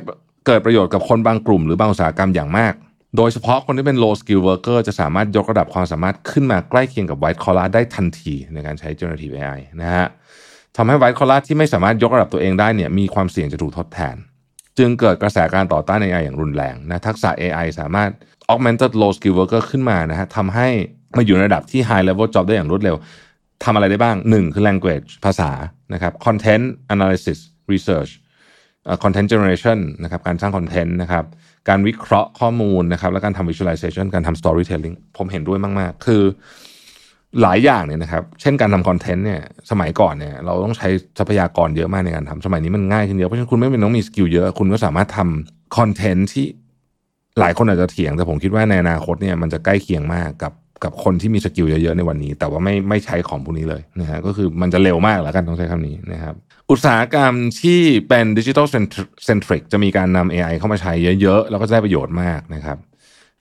[0.45, 2.73] เกิดประโยชน์กับคนบางกลุ่มหรือบางอุตสาหกรรมอย่างมาก
[3.17, 10.07] โดยเฉพาะคนที่เป็น low skill worker จะสามารถยกระดับความสามารถขึ้นมาใกล้เคียงกับ white collar ได้ทันทีในการใช้ generative AI นะฮะ
[10.77, 14.15] ทำให้ white collar ที่ไม่สามารถยกระดับตัวเองได้เนี่ยมีความเสี่ยงจะถูกทดแทน
[14.77, 18.09] จึงเกิดกระแสการต่อต้าน AI อย่างรุนแรงนะทักษะ AI สามารถ
[18.53, 20.67] augmented low skill worker ขึ้นมานะฮะทำให้
[21.17, 22.95] มาอยู่ในระดับที่ high level job ได้อย่างรวดเร็ว
[23.63, 25.51] ทำอะไรได้บ้าง 1 คือ language ภาษา
[25.93, 27.39] นะครับ content analysis
[27.71, 28.11] research
[29.03, 31.25] content generation นะครับการสร้าง content นะครับ
[31.69, 36.23] การวิเคราะห์ข้อมูลนะครับและการทำ visualization การทำ storytelling ผมเห็นด้วยมาก ๆ คือ
[37.41, 39.41] หลายอย่างเนี่ยนะครับ เช่นการทำ content เนี่ย
[39.71, 40.87] สมัยก่อนเนี่ย เราต้องใช้
[41.19, 46.45] ทรัพยากรเยอะมากในการทำสมัยนี้มันง่ายขึ้นเยอะ เพราะฉะนั้นคุณไม่เป็นต้องมี skill เยอะ คุณก็สามารถทำ content ที่
[47.39, 56.35] หลายคนอาจจะเถียง แต่ผมคิดว่าในอนาคตเนี่ยมันจะใกล้เคียงมากกับกับคนที่มี skill เยอะๆในวันนี้ แต่ว่าไม่ไม่ใช้ของพวกนี้เลยนะฮะก็คือมันจะเร็วมากแล้วกันต้องใช้คำนี้นะครับ
[56.71, 62.77] อุตสาหกรรมที่เป็น digital centric จะมีการนำ AI เข้ามาใช้เยอะๆ แล้วก็ได้ประโยชน์มากนะครับ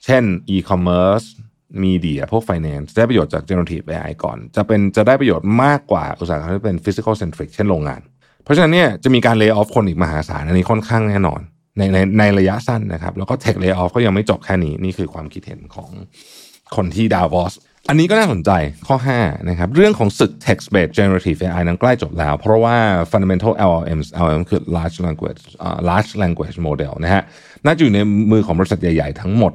[0.05, 0.22] เช่น
[0.55, 8.00] e-commerce media พวก finance ได้ประโยชน์จาก generative AI ก่อน จะเป็นจะได้ประโยชน์มากกว่าอุตสาหกรรมที่เป็น physical centric เช่นโรงงาน
[8.44, 11.40] เพราะฉะนั้นเนี่ยจะมีการ lay off คนอีกมหาศาลอันนี้ค่อนข้างแน่นอน
[11.78, 15.90] ในในในระยะสั้นนะครับ แล้วก็ tech lay off ก็ยังไม่จบแค่นี้ นี่คือความคิดเห็นของ
[16.76, 17.54] คนที่ดาวอส
[17.88, 18.50] อันนี้ก็น่าสนใจ
[18.87, 22.76] ข้อ 5 นะครับ เรื่องของศึก text based generative AI นั้นใกล้จบแล้ว เพราะว่า
[23.12, 27.22] fundamental LLMs LLM คือ large language uh, large language model นะฮะ
[27.64, 28.00] น่าจะอยู่ใน
[28.33, 29.52] มือของบริษัทใหญ่ ๆ ทั้งหมด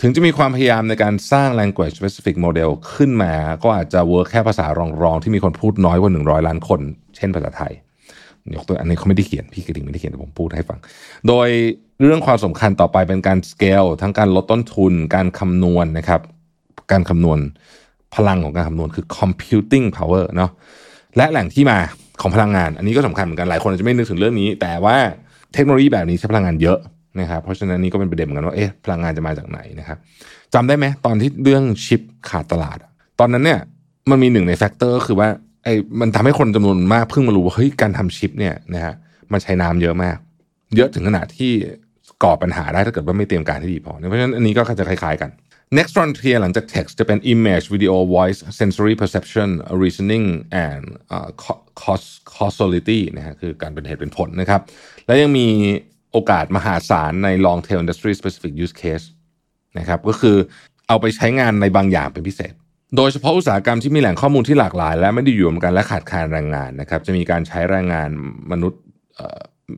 [0.00, 3.32] ถึงจะมีความพยายามในการสร้าง language specific model ขึ้นมา
[3.62, 4.66] ก็อาจจะ work แค่ภาษา
[5.02, 6.80] รองๆ ที่มีคนพูดน้อยกว่า 100 ล้านคน
[7.16, 7.72] เช่นภาษาไทย
[8.54, 10.78] ยกตัวอันนี้เขาไม่ได้เขียน พี่กระดิ่งไม่ได้เขียนแต่ผมพูดให้ฟัง
[11.28, 11.48] โดย
[12.02, 16.20] เรื่องความสำคัญต่อไปเป็นการ scale ทั้งการลดต้นทุน การคำนวณนนะครับ
[16.92, 17.38] การคำนวณ
[18.14, 20.50] พลังของการคำนวณคือ computing power เนาะ
[21.16, 21.78] และแหล่งที่มา
[22.20, 24.96] ของพลังงาน อันนี้ก็สำคัญเหมือนกัน หลายคนอาจจะไม่นึกถึงเรื่องนี้ แต่ว่า
[25.54, 26.78] เทคโนโลยีแบบนี้ใช้พลังงานเยอะ
[27.20, 29.98] นะครับเพราะฉะนั้นนี่ก็เป็นประเด็นเหมือนกันว่าเอ๊ะพลังงานจะมาจากไหนนะครับ
[30.54, 32.78] จำได้ไหมตอนที่เรื่องชิปขาดตลาด
[33.20, 33.60] ตอนนั้นเนี่ย
[34.10, 35.28] มันมีหนึ่งใน factor คือว่า
[35.64, 38.94] ไอ้มันทำให้คนจำนวนมากเพิ่งมารู้ว่าเฮ้ยการทำชิปเนี่ยนะฮะ
[39.32, 40.16] มันใช้น้ำเยอะมาก
[40.76, 41.52] เยอะถึงขนาดที่
[42.22, 45.30] ก่อปัญหาได้ถ้าเกิดว่าไม่เตรียมการที่ดีพอเพราะฉะนั้นอันนี้ก็จะคล้ายๆกัน
[45.76, 49.48] next frontier หลังจาก text จะเป็น image video voice sensory perception
[49.82, 50.26] reasoning
[50.66, 50.84] and
[51.16, 51.28] uh,
[52.34, 54.60] causality นะฮะคือการเป็นเหตุเป็นผลนะครับ
[55.06, 55.46] และยังมี
[56.12, 59.06] โอกาสมหาศาลใน long tail industry specific use case
[59.78, 60.36] นะครับก็คือ
[60.88, 62.52] เอาไปใช้งานในบางอย่างเป็นพิเศษ
[62.96, 68.08] โดยเฉพาะอุตสาหกรรมที่มีแหล่งข้อมูลที่หลากหลาย และไม่ได้อยู่รวมกันและขาดแคลนแรงงานนะครับจะมีการใช้แรงงาน
[68.52, 68.80] มนุษย์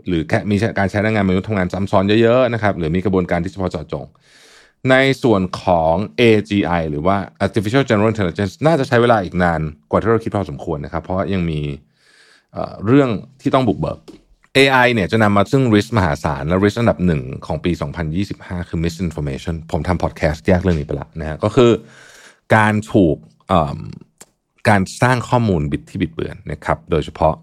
[0.08, 4.06] หรือแค่มีการใช้แรงงานมนุษย์ทำงานซ้ำซ้อนเยอะๆนะครับหรือมีกระบวนการที่เฉพาะเจาะจง
[4.90, 9.60] ในส่วนของ AGI หรือว่า artificial general intelligence น่าจะใช้เวลาอีกนาน
[9.90, 11.60] กว่าที่เราคิดพอสมควรนะครับ เพราะยังมี
[12.86, 13.10] เรื่อง
[13.40, 13.98] ที่ต้องบุกเบิก
[14.58, 17.72] AI เนี่ยจะนำมาซึ่ง risk มหาศาลและ risk อันดับหนึ่งของปี
[18.20, 21.70] 2025 คือ misinformation ผมทำพอดแคสต์แยกเรื่องนี้ไปละนะฮะก็คือ
[22.56, 23.16] การถูก
[24.68, 27.34] การสร้างข้อมูลบิดที่บิดเบือนนะครับโดยเฉพาะ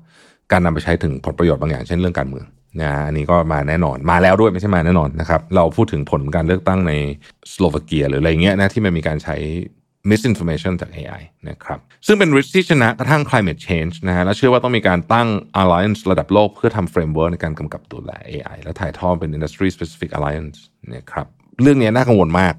[0.52, 2.46] การนำไปใช้ถึงผลประโยชน์บางอย่างเช่นเรื่องการเมือง
[2.82, 6.94] นะอันนี้ก็มาแน่นอนมาแล้วด้วยไม่ใช่มาแน่นอนนะครับ เราพูดถึงผลการเลือกตั้งใน
[7.52, 9.36] สโลวาเกีย หรืออะไรเงี้ยนะที่มันมีการใช้
[10.10, 15.28] misinformation จาก AI นะครับซึ่งเป็น risk ที่ชนะกระทั่ง climate change นะฮะและเชื่อว่าต้องมีการตั้ง
[15.62, 20.58] alliance ระดับโลกเพื่อทำ framework ในการกำกับดูแล AI และถ่ายทอดเป็น industry specific alliance
[20.94, 21.28] นะครับ
[21.62, 22.54] เรื่องนี้น่ากังวลมาก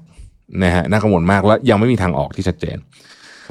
[0.63, 2.77] นะฮะน่ากังวลมากและยังไม่มีทางออกที่ชัดเจน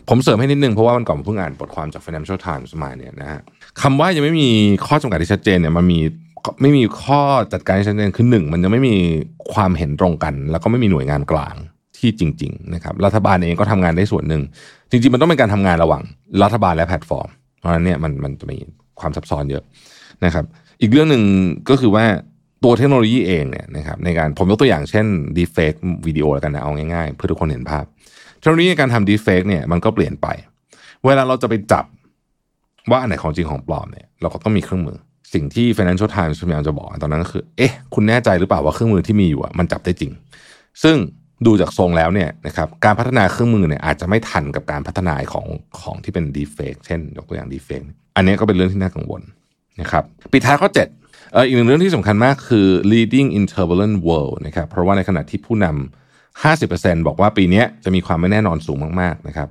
[0.09, 3.41] ผมเสริมให้นิดนึงเพราะว่ามันก่อนเพิ่งอ่านบทความจาก Financial Times มาเนี่ยนะฮะ
[3.83, 4.51] คำว่ายังไม่มี
[4.87, 6.01] ข้อจำกัดที่ชัดเจนเนี่ยมันมี
[6.63, 7.21] ไม่มีข้อ
[7.53, 8.97] จัดการที่ชัดเจนคือหนึ่งมันจะไม่มี
[9.53, 11.55] ความเห็นตรงกัน แล้วก็ไม่มีหน่วยงานกลาง
[11.99, 14.43] ที่จริงๆนะครับรัฐบาลเองก็ทำงานได้ส่วนหนึ่ง
[14.91, 16.03] จริงๆ มันต้องเป็นการทำงานระหว่าง
[16.43, 17.29] รัฐบาลและแพลตฟอร์ม
[17.59, 18.59] เพราะฉะนั้นเนี่ยมันมันจะมี
[19.01, 19.63] ความซับซ้อนเยอะ
[20.25, 20.45] นะครับ
[20.81, 21.23] อีกเรื่องหนึ่ง
[21.71, 22.05] ก็คือว่า
[22.65, 25.07] ตัวเทคโนโลยีเองเนี่ยนะครับในการผมยกตัวอย่างเช่น
[25.37, 27.85] deepfake วิดีโอแล้วกันนะเอาง่ายๆ เพื่อทุกคนเห็นภาพ
[28.39, 30.27] เทคโนโลยีในการทำ deepfake เนี่ยมันก็เปลี่ยนไป
[31.07, 31.85] เวลาเราจะไปจับ
[32.91, 34.99] ว่าอันไหนของจริงของปลอมเนี่ยเราก็ต้องมีเครื่องมือ
[35.35, 40.13] สิ่งที่ Financial Times พยายามจะบอกตอนนั้นก็คือ เอ๊ะ คุณแน่ใจหรือเปล่าว่าเครื่องมือที่มีอยู่มันจับได้จริง
[40.83, 40.97] ซึ่ง
[41.47, 45.47] ดูจากทรงแล้วเนี่ยนะครับการพัฒนาเครื่องมือเนี่ยอาจจะไม่ทันกับการพัฒนาของ
[45.81, 47.83] ของที่เป็นดีเฟกเช่น ยกตัวอย่างดีเฟก
[48.17, 49.23] อันนี้ก็เป็นเรื่องที่น่ากังวล
[49.81, 50.77] นะครับปิดท้ายข้อ 7
[51.33, 59.49] เอออีกหนึ่งเรื่องที่สำคัญมากคือ leading in turbulent world นะครับเพราะว่าในขณะที่ผู้นำ50%บอกว่าปีนี้จะมีความไม่แน่นอนสูงมาก ๆ นะครับ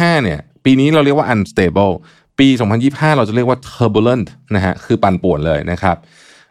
[0.00, 1.92] 2025 เนี่ย ปีนี้เราเรียกว่า unstable
[2.38, 2.48] ปี
[2.82, 5.96] 2025 เราจะเรียกว่า turbulent นะฮะ คือปั่นป่วนเลยนะครับ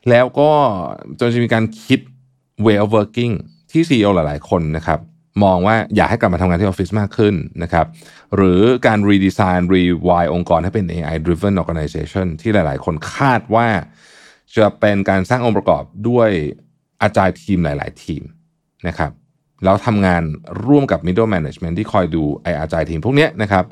[0.10, 0.50] แล้วก็
[1.20, 2.00] จนจะมีการคิด
[2.66, 3.34] way of working
[3.72, 5.00] ที่ซีอหลาย ๆ คนนะครับ
[5.44, 7.86] มองว่าอยากให้กลับมาทำงานที่ออฟฟิศมากขึ้นนะครับ
[8.36, 13.68] หรือการรีดีไซน์รีวายองค์กรให้เป็น AI driven organization ที่หลาย ๆ คนคาดว่า
[14.58, 16.30] จะเป็นการสร้างองค์ประกอบด้วย
[17.02, 18.24] อาจารย์ทีมหลาย ๆ ทีม
[18.88, 19.12] นะครับ
[19.64, 20.24] แล้วทำงาน
[20.66, 23.66] ร่วมกับ middle management ที่คอยดูไออาจารย์ทีมพวกนี้นะครับ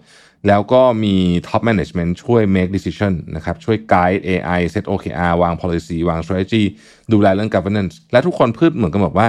[0.47, 1.15] แล้วก็มี
[1.47, 6.63] top management ช่วย make decision นะครับช่วย guide AI set OKR วาง policy วาง strategy
[7.11, 9.27] ดูแลเรื่อง governance และทุกคนพูดเหมือนกันบอกว่า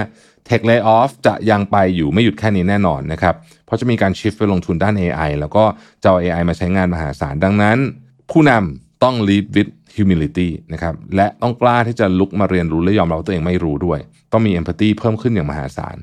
[0.51, 3.35] tech layoff จะยังไปอยู่ไม่หยุดแค่นี้แน่นอนนะครับ
[3.65, 5.63] เพราะจะมีการ shift ไปลงทุนด้าน AI แล้วก็
[6.03, 7.77] จะเอา AI มาใช้งานมหาศาลดังนั้น
[8.31, 13.99] ผู้นำต้อง lead with humility นะครับและต้องกล้าที่จะลุกมาเรียนรู้และยอมรับตัวเองไม่รู้ด้วย
[14.31, 15.97] ต้องมี empathy เพิ่มขึ้นอย่างมหาศาล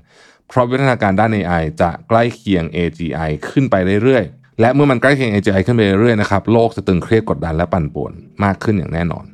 [0.48, 8.12] เพราะวิวัฒนาการด้าน AI จะใกล้เคียง AGI ขึ้นไปเรื่อยๆ และเมื่อมันใกล้เคียง AGI ขึ้นไปเรื่อยๆนะครับโลกจะตึงเครียดกดดันและปั่นป่วน
[8.44, 9.24] มากขึ้นอย่างแน่นอน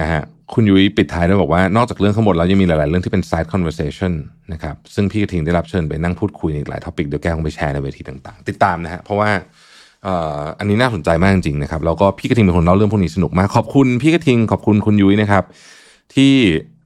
[0.00, 0.22] นะฮะ
[0.54, 4.12] คุณยุ้ยปิดท้ายด้วยบอกว่านอกจากเรื่องข้างบนแล้วยังมีหลาย ๆ เรื่องที่เป็น side conversation
[4.52, 9.30] นะครับซึ่งพี่กระทิงได้รับเชิญไปนั่งพูดคุยในหลาย topic เดี๋ยวแกคงไปแชร์ในเวทีต่าง ๆ ติดตามนะฮะเพราะว่า
[10.58, 15.44] อันนี้น่าสนใจมากจริง ๆ นะครับแล้วก็พี่กระทิงเป็นคนเล่าเรื่องพวกนี้สนุกมาก ขอบคุณพี่กระทิงขอบคุณคุณยุ้ยนะครับ
[16.14, 16.32] ที่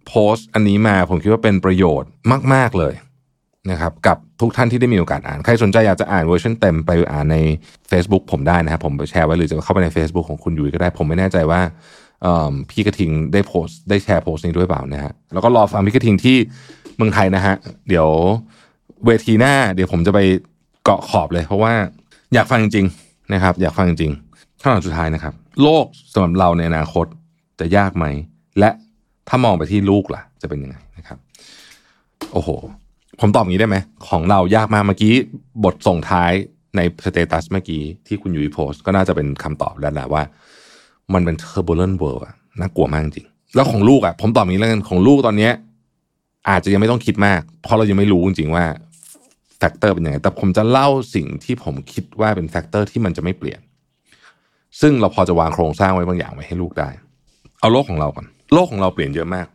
[0.06, 2.10] โพสต์อันนี้มาผมคิดว่าเป็นประโยชน์
[2.54, 2.94] มาก ๆ เลย
[3.70, 7.36] นะครับกับทุกท่านที่ได้มีโอกาสอ่าน ใครสนใจอยากจะอ่านเวอร์ชันเต็มไปอ่านใน
[7.90, 11.60] Facebook ผมได้นะครับผมไปแชร์ไว้หรือจะเข้าไปใน Facebook ของคุณยุ้ยก็ได้ผมไม่แน่ใจว่า
[12.70, 16.36] พี่กระทิงได้โพสได้แชร์โพสต์นี้ด้วยเปล่านะฮะแล้วก็รอฟังพี่กระทิงที่
[16.96, 17.54] เมืองไทยนะฮะ
[17.88, 18.08] เดี๋ยว
[19.06, 20.20] เวทีหน้า เดี๋ยวผมจะไป
[20.84, 21.72] เกาะขอบเลย เพราะว่า
[22.34, 27.06] อยากฟังจริงๆนะครับ อยากฟังจริงๆข้างหลังสุดท้ายนะครับ โลกสำหรับเราในอนาคต
[27.60, 28.06] จะยากไหม
[28.58, 28.70] และ
[29.28, 31.18] ถ้ามองไปที่ลูกล่ะ จะเป็นยังไงนะครับ
[32.32, 32.48] โอ้โห
[33.20, 33.76] ผมตอบงี้ได้ไหม
[34.08, 35.14] ของเรายากมากเมื่อกี้
[35.64, 36.32] บทส่งท้าย
[36.76, 40.22] ใน status เมื่อกี้ที่คุณยุ้ยโพสก็น่าจะเป็นคำตอบแล้วแหละว่า
[41.14, 45.52] มันเป็น turbulent world อะน่ากลัวมากจริง แล้วของลูกอะผมตอบงี้แล้วกันของลูกตอนเนี้ย
[46.48, 48.64] อาจจะยังไม่ต้องคิดมาก เพราะเรายังไม่รู้จริงๆว่า
[49.58, 53.60] factor เป็นยังไง แต่ผมจะเล่าสิ่งที่ผมคิดว่าเป็น factor ที่มันจะไม่เปลี่ยน
[54.80, 56.88] ซึ่งเราพอจะวางโครงสร้างไว้บางอย่างไว้ให้ลูกได้
[57.60, 59.46] เอาโลกของเราก่อน โลกของเราเปลี่ยนเยอะมาก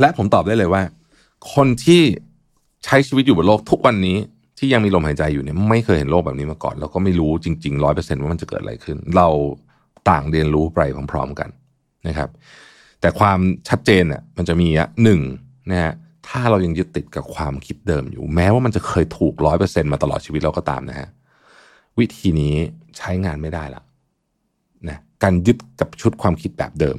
[0.00, 0.82] และผมตอบได้เลยว่า
[1.54, 2.02] คนที่
[2.84, 4.16] ใช้ชีวิตอยู่บนโลกทุกวันนี้
[4.58, 9.28] ที่ยังมีลมหายใจอยู่เนี่ยไม่เคยเห็นโลกแบบนี้มาก่อน แล้วก็ไม่รู้จริงๆร้อยเปอร์เซ็นต์ว่ามันจะเกิดอะไรขึ้น เรา
[10.10, 10.80] ต่างเรียนรู้ไป
[11.12, 11.50] พร้อมๆกัน
[12.08, 12.30] นะครับ
[13.00, 13.38] แต่ความ
[13.68, 15.20] ชัดเจนอะมันจะมีอะหนึ่ง
[15.70, 15.94] นะฮะ
[16.28, 21.08] ถ้าเรายังยึดติดกับความคิดเดิมอยู่ แม้ว่ามันจะเคยถูกร้อยเปอร์เซ็นมาตลอดชีวิตเราก็ตามนะฮะ
[21.98, 22.54] วิธีนี้
[22.96, 23.82] ใช้งานไม่ได้ละ
[24.88, 26.96] นะการยึดกับชุดความคิดแบบเดิม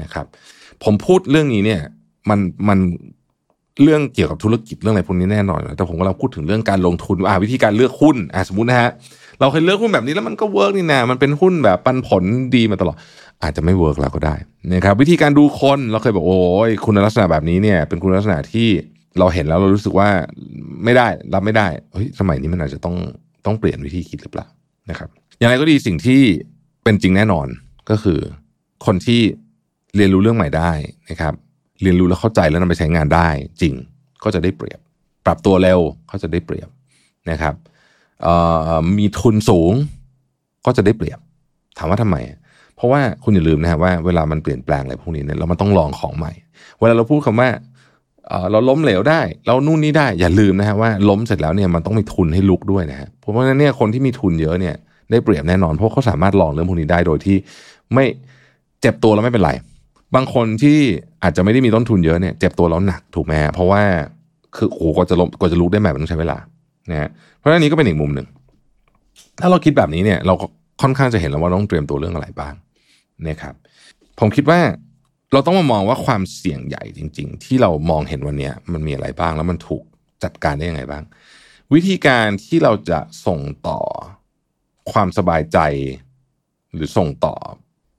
[0.00, 0.26] นะครับ
[0.84, 1.80] ผมพูดเรื่องนี้เนี่ย
[2.28, 2.78] มันมัน
[3.82, 8.90] เรื่องเกี่ยวกับธุรกิจเรื่องอะไรพวกนี้แน่นอนแต่ผมกำลังพูดถึงเรื่องการลงทุนอ่าวิธีการเลือกหุ้นอ่าสมมตินะฮะ
[9.42, 12.24] เราเคยเลือกหุ้นแบบนี้แล้วมันก็ work นี่นะมันเป็นหุ้นแบบปันผล
[12.56, 12.96] ดีมาตลอด
[13.42, 14.34] อาจจะไม่ work แล้วก็ได้
[14.74, 18.68] นะครับวิธีการดูคนเราเคยบอกโอ้ยคุณลักษณะแบบนี้เนี่ย เป็นคุณลักษณะที่
[19.18, 20.08] เราเห็นแล้วเรารู้สึกว่า
[20.84, 22.96] ไม่ได้รับไม่ได้เฮ้ยสมัยนี้มันอาจจะต้อง
[23.46, 24.46] ต้องเปลี่ยนวิธีคิดหรือเปล่า
[24.90, 26.20] นะครับ อย่างไรก็ดีสิ่งที่
[26.84, 27.46] เป็นจริงแน่นอน
[27.90, 28.18] ก็คือ
[28.86, 29.20] คนที่
[29.96, 30.72] เรียนรู้เรื่องใหม่ได้
[31.10, 31.34] นะครับ
[31.82, 33.28] เรียนรู้แล้วเข้าใจแล้วนำไปใช้งานได้
[33.60, 33.74] จริง
[34.22, 34.80] ก็จะได้เปรียบ
[35.26, 36.68] ปรับตัวเร็วก็จะได้เปรียบ
[37.30, 37.54] นะครับ
[38.98, 39.72] มีทุนสูง
[40.66, 41.18] ก็จะได้เปรียบ
[41.78, 42.16] ถามว่าทำไม
[42.76, 46.32] เพราะว่าคุณอย่าลืมนะครับว่าเวลามันเปลี่ยนแปลงอะไรพวกนี้เนี่ยเรามันต้องลองของใหม่
[46.78, 47.48] เวลาเราพูดคำว่า
[48.50, 54.74] เราล้มเหลวได้ เรานู่นนี่ได้อย่าลืมนะฮะว่าล้มเสร็จแล้วเนี่ยมันต้องมีทุนให้ลุกด้วยนะฮะเพราะฉะนั้นเนี่ยคนที่มีทุนเยอะเนี่ย
[55.10, 57.36] ได้เปรียบแน่นอนเพราะเขาสามารถลองเรื่องพวกนี้ได้โดยที่
[57.94, 58.04] ไม่
[58.80, 59.50] เจ็บตัวแล้วไม่เป็นไร
[60.14, 60.78] บางคนที่
[61.22, 63.82] อาจจะไม่ได้มีต้นทุนเยอะเนี่ยเจ็บตัวแล้วหนักถูกไหมเพราะว่า
[64.56, 66.36] คือโอ้ก็จะล้มก็จะลุกได้แบบมันต้องใช้เวลา
[66.90, 68.26] นะฮะเพราะฉะนั้นนี้ก็เป็นอีกมุมหนึ่ง
[69.40, 70.46] ถ้าเราคิดแบบนี้เนี่ย เราก็
[70.82, 72.54] ค่อนข้างจะเห็นแล้วว่าต้องเตรียมตัวเรื่องอะไรบ้าง
[73.28, 73.54] นะครับ
[74.18, 74.60] ผมคิดว่า
[75.32, 79.82] เราต้องมามองว่าความเสี่ยงใหญ่จริง ๆ ที่เรามองเห็นวันนี้มันมีอะไรบ้าง แล้วมันถูก
[80.24, 81.02] จัดการได้ยังไงบ้าง
[81.74, 83.80] วิธีการที่เราจะส่งต่อ
[84.92, 85.58] ความสบายใจ
[86.74, 87.34] หรือส่งต่อ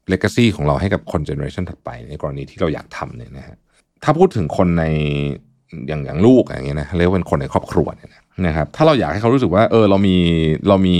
[0.09, 3.57] เลกาซีของเราให้กับคนเจเนอเรชันถัดไป ในกรณีที่เราอยากทำเนี่ยนะฮะ
[4.03, 4.83] ถ้าพูดถึงคนใน
[5.87, 10.17] อย่างอย่างลูกอย่างเงี้ยนะเรียกว่าเป็นคนในครอบครัวเนี่ยนะ นะครับถ้าเราอยากให้เขารู้สึกว่าเออเรามี
[10.67, 10.97] เรามี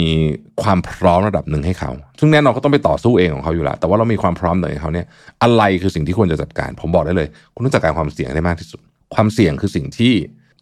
[0.64, 5.06] ความพร้อมระดับหนึ่งให้เขา ซึ่งแน่นอนก็ต้องไปต่อสู้เองของเขาอยู่แล้วแต่ว่าเรามีความพร้อมหนึ่งให้เขาเนี่ย
[5.44, 8.80] อะไรคือสิ่งที่ควรจะจัดการ ผมบอกได้เลย คุณต้องจัดการความเสี่ยงได้มากที่สุด
[9.16, 10.14] ความเสี่ยงคือสิ่งที่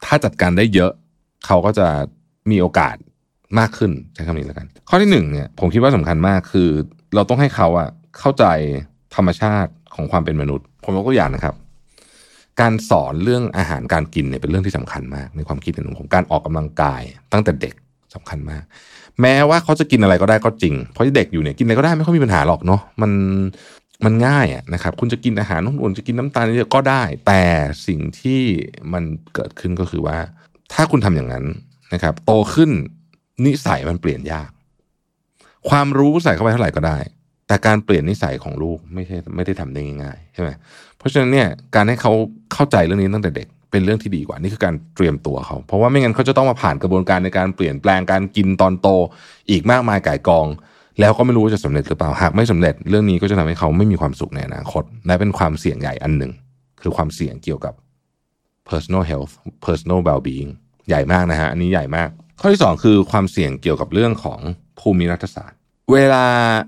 [0.05, 0.91] ถ้าจัดการได้เยอะ
[1.45, 1.87] เขาก็จะ
[2.51, 2.95] มีโอกาส
[3.59, 6.69] มากขึ้นใช้คำนี้แล้วกัน ข้อที่หนึ่งเนี่ยผมคิดว่าสำคัญมากคือ
[7.15, 8.45] เราต้องให้เขาอะเข้าใจ
[9.15, 11.55] ธรรมชาติของความเป็นมนุษย์ ผมยกตัวอย่างนะครับ
[12.61, 17.01] การสอนเรื่องอาหารการกินเนี่ยเป็นเรื่องที่สำคัญมาก ในความคิดของผมการออกกำลังกาย
[17.33, 17.73] ตั้งแต่เด็ก
[18.15, 18.63] สำคัญมาก
[19.21, 23.11] แม้ว่าเขาจะกินอะไรก็ได้ก็จริง เพราะเด็กอยู่เนี่ยกินอะไรก็ได้ไม่ค่อยมีปัญหาหรอกเนาะมัน
[24.05, 27.41] มันง่ายอะนะครับ คุณจะกินอาหารนุ่นจะกินน้ำตาลเยอะก็ได้ แต่
[27.87, 28.41] สิ่งที่
[28.93, 30.17] มันเกิดขึ้นก็คือว่า
[30.73, 31.45] ถ้าคุณทำอย่างนั้น
[31.93, 32.71] นะครับ โตขึ้น
[33.45, 34.49] นิสัยมันเปลี่ยนยาก
[35.69, 36.97] ความรู้ใส่เข้าไปเท่าไหร่ก็ได้
[37.51, 40.49] แต่การเปลี่ยนนิสัยของลูกไม่ใช่ไม่ได้ทำได้ง่ายๆใช่ไหม
[40.97, 42.11] เพราะฉะนั้นเนี่ยการให้เขา
[42.53, 48.87] เข้าใจเรื่องนี้ตั้งแต่เด็กเป็นเรื่องที่ดีกว่านี่คือการเตรียมตัวเขา เพราะว่าไม่งั้นเขาจะต้องมาผ่านกระบวนการในการเปลี่ยนแปลงการกินตอนโต
[49.49, 50.47] อีกมากมายก่ายกอง
[50.99, 56.31] แล้วก็ไม่รู้ว่าจะสำเร็จหรือเปล่าหากไม่สำเร็จเรื่องนี้ก็จะทำให้เขาไม่มีความสุขในอนาคตและเป็นความเสี่ยงใหญ่อันหนึ่ง
[56.81, 57.73] คือความเสี่ยงเกี่ยวกับ
[58.69, 59.33] personal health
[59.65, 60.51] personal well-being
[60.87, 62.09] ใหญ่มากนะฮะอันนี้ใหญ่มาก
[62.39, 64.39] ข้อที่ 2 คือความเสี่ยงเกี่ยวกับเรื่องของ
[64.79, 65.59] ภูมิรัฐศาสตร์
[65.91, 66.25] เวลา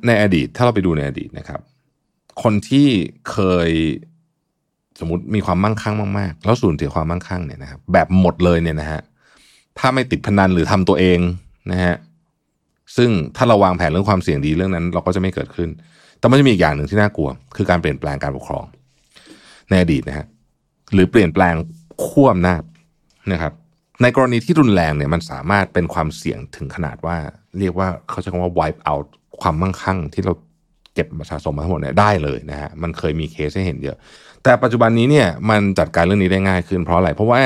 [0.07, 1.59] ในอดีตถ้าเราไปดูในอดีตนะครับ
[2.43, 2.88] คนที่
[3.31, 3.69] เคย
[4.99, 9.01] สมมติมีความมั่งคั่งมากๆ แล้วสูญเสียความมั่งคั่งเนี่ยนะครับแบบหมดเลยเนี่ยนะฮะ
[9.79, 11.19] ถ้าไม่ติดพนันหรือทำตัวเอง
[11.71, 11.95] นะฮะ
[12.97, 15.69] ซึ่งถ้าเราวางแผนเรื่องความเสี่ยงดีเรื่องนั้น เราก็จะไม่เกิดขึ้น
[16.19, 18.65] แต่มันจะมีอีกอย่างหนึ่งที่น่ากลัว คือการเปลี่ยนแปลงการปกครอง
[19.69, 20.27] ในอดีตนะฮะ
[20.93, 21.55] หรือเปลี่ยนแปลง
[22.05, 22.62] ขั้วอำนาจ
[23.31, 23.53] นะครับ
[24.01, 27.17] ในกรณีที่รุนแรงเนี่ยมันสามารถเป็นความเสี่ยงถึงขนาดว่า
[27.60, 29.08] เรียกว่าเขาใช้คำว่า wipe out
[29.41, 30.34] ความมั่งคั่งที่เรา
[30.93, 33.97] เก็บสะสมมาทั้งหมดเนี่ยได้เลยนะฮะมันเคยมีเคสให้เห็นเยอะ
[34.43, 37.41] แต่ปัจจุบันนี้เนี่ยมันจัดการเรื่องนี้ได้ง่ายขึ้นเพราะอะไร เพราะว่า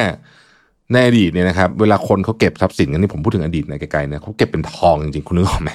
[0.91, 5.71] ในอดีตเนี่ยนะครับเวลาคนเขาเก็บทรัพย์สินกันนี่ผมพูดถึงอดีตในไกลๆเนี่ยเขาเก็บเป็นทองจริงๆคุณนึกออกไหม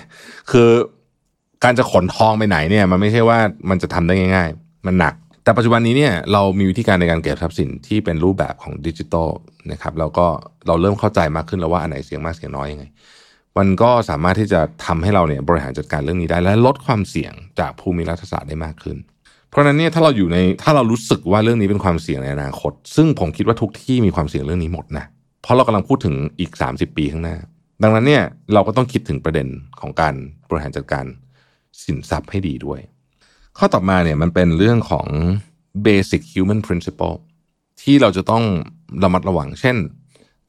[0.51, 0.69] คือ
[1.65, 3.39] การจะขนทองไปไหนเนี่ย มันไม่ใช่ว่า
[3.71, 9.31] มันจะทำได้ง่าย ๆ มันหนัก แต่ปัจจุบันนี้เนี่ยเรามีวิธีการในการเก็บทรัพย์สินที่เป็นรูปแบบของดิจิตอล
[9.73, 10.27] นะครับแล้วก็
[10.67, 12.85] เราเริ่มเข้าใจมากขึ้นแล้วว่าอันไหนเสียงมากเสียงน้อยยังไง
[13.59, 18.97] มันก็สามารถที่จะทำให้เราเนี่ยบริหารจัดการเรื่องนี้ได้ และลดความเสี่ยงจากภูมิรัฐศาสตร์ได้มากขึ้น
[19.51, 25.05] เพราะนั้นเนี่ยถ้าเราอยู่ในถ้าเรารู้สึกว่าเรื่องนี้เป็นความเสี่ยงในอนาคต ซึ่งผมคิดว่าทุกที่มีความเสี่ยงเรื่องนี้หมดนะ
[25.43, 27.37] เพราะเรากำลังพูดถึงอีก 30 ปีข้างหน้า
[27.83, 28.23] ดังนั้นเนี่ย
[28.55, 29.49] เราก็ต้องคิดถึงประเด็น
[29.81, 30.15] ของการ
[30.49, 31.05] บริหารจัดการ
[31.85, 32.81] สินทรัพย์ให้ดีด้วย
[33.59, 35.07] ข้อต่อมาเนี่ยมันเป็นเรื่องของ
[35.87, 37.17] basic human principle
[37.83, 38.45] ที่เราจะต้อง
[39.03, 39.77] ระมัดระวัง เช่น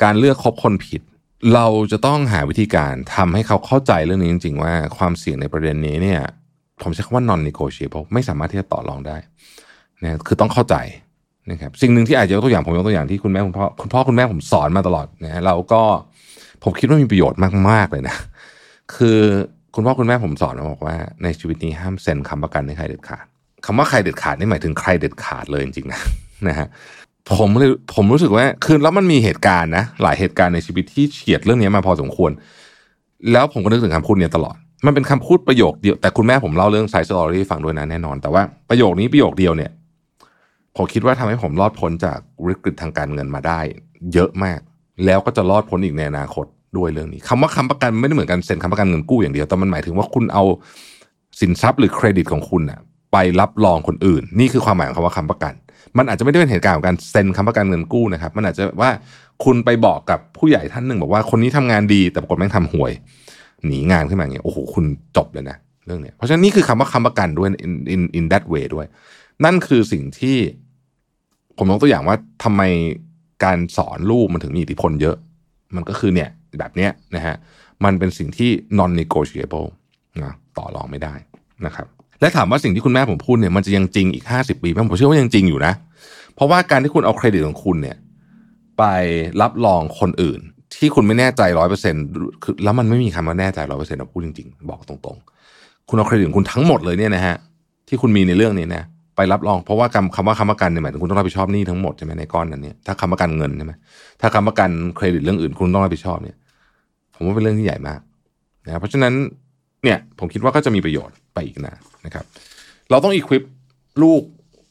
[0.04, 1.02] การเลือกคบคนผิด
[1.54, 6.22] เราจะต้องหาวิธีการทำให้เขาเข้าใจเรื่องนี้จริง ๆ ว่าความเสี่ยงในประเด็นนี้เนี่ย
[6.82, 9.18] ผมใช้คำว่า non negotiable ไม่สามารถที่จะต่อรองได้
[10.04, 10.76] นะคือต้องเข้าใจ
[11.52, 15.82] นะครับสิ่งหนึ่งที่อาจจะยกตัวอย่างผมยกตัวอย่างที่คุณแม่คุณพ่อคุณพ่อคุณแม่ผมสอนมาตลอดนะเราก็
[16.64, 17.40] ผมคิดว่ามีประโยชน์
[17.70, 18.16] มากๆเลยนะ
[18.96, 19.20] คือ
[19.76, 23.26] คุณพ่อคุณแม่ผมสอนมาบอกว่าในชีวิตนี้ห้ามเซ็นค้ำประกันให้ใครเด็ดขาด
[23.66, 26.02] คำว่าใครเด็ดขาดนี่หมายถึงใครเด็ดขาดเลยจริงๆนะ
[26.48, 26.68] นะฮะ
[27.38, 32.32] ผมเลยผมรู้สึกว่าคือแล้วมันมีเหตุการณ์นะหลายเหตุการณ์ในชีวิตที่เฉียดเรื่องนี้มาพอสมควร
[33.32, 34.56] แล้วผมก็นึกถึงคำพูดนี้ตลอด
[34.86, 39.72] มันเป็นคำพูดประโยคเดียว แต่คุณแม่ผมเล่าเรื่อง side story ฟังด้วยนะแน่นอน แต่ว่าประโยคนี้ประโยคเดียวเนี่ย
[40.78, 43.60] ผมคิดว่าทำให้ผมรอดพ้นจากวิกฤตทางการเงินมาได้
[44.14, 44.60] เยอะมาก
[45.06, 46.46] แล้วก็จะรอดพ้นอีกในอนาคต
[46.78, 50.44] ด้วยเรื่องนี้คำว่าคำประกันไม่ได้เหมือนกันเซ็นคำประกันเงินกู้อย่างเดียวแต่มันหมายถึงว่าคุณเอา
[51.40, 52.80] สินทรัพย์หรือเครดิตของคุณอะ
[53.12, 55.54] ไปรับรองคนอื่น นี่คือความหมายของคำว่าคำประกัน
[55.98, 58.90] มันอาจจะไม่ได้เป็นเหตุการณ์ของการเซ็นคำประกันเงินกู้นะครับ มันอาจจะว่า
[59.44, 62.92] คุณไปบอกกับผู้ใหญ่ท่านหนึ่งบอกว่าคนนี้ทำงานดีแต่ปรากฏแม่งทำห่วย
[63.66, 64.86] หนีงานขึ้นมาอย่างเงี้ยโอ้โหคุณ
[65.18, 68.86] จบเลยนะเรื่องเนี้ยเพราะฉะนั้นนี่คือคำว่าคำประกันด้วย in in in that way ด้วย
[69.46, 70.38] นั่นคือสิ่งที่
[71.58, 72.62] ผมยกตัวอย่างว่าทำไม
[73.44, 75.16] การสอนลูกมันถึงมีอิทธิพลเยอะ
[75.76, 77.36] มันก็คือเนี่ย แบบเนี้ยนะฮะ
[77.84, 79.68] มันเป็นสิ่งที่ non negotiable
[80.24, 81.14] นะต่อรองไม่ได้
[81.66, 81.88] นะครับ
[82.20, 85.74] และถามว่าสิ่งที่คุณแม่ผมพูดเนี่ยมันจะยังจริงอีกห้าสิบปีไหมผมเชื่อว่ายังจริงอยู่นะ
[86.36, 87.98] เพราะว่าการที่คุณเอาเครดิตของคุณเนี่ย
[88.78, 88.84] ไป
[89.42, 90.40] รับรองคนอื่น
[90.76, 91.96] ที่คุณไม่แน่ใจร้อยเปอร์เซ็น
[92.44, 97.36] คือแล้วมันไม่มีคำว่าแน่ใจร้อยเปอร์เซ็นต์พูดจริงๆ บอกตรงๆ คุณเอาเครดิตของคุณทั้งหมดเลยเนี่ยนะฮะ
[97.88, 98.84] ที่คุณมีในเรื่องนี้นะ
[99.16, 103.74] ไปรับรองเพราะว่าคำคำว่าคำประกันเนี่ยหมายถึงคุณต้องรับผิดชอบหนี้ทั้งหมดใช่ไหมในก้อนนั้นเนี่ยถ้าคำประกันเงินใช่ไหม
[104.22, 106.36] ถ้าคำประกันเครดิตเรื่องอื่นคุณต้องรับผิดชอบเนี่ย
[107.16, 108.00] ผมว่าเป็นเรื่องที่ใหญ่มาก
[108.66, 109.14] นะเพราะฉะนั้น
[109.84, 112.26] เนี่ยผมคิดว่าก็จะมีประโยชน์ไปอีกนะนะครับ
[112.90, 113.44] เราต้องอีควิป
[114.02, 114.24] ลูก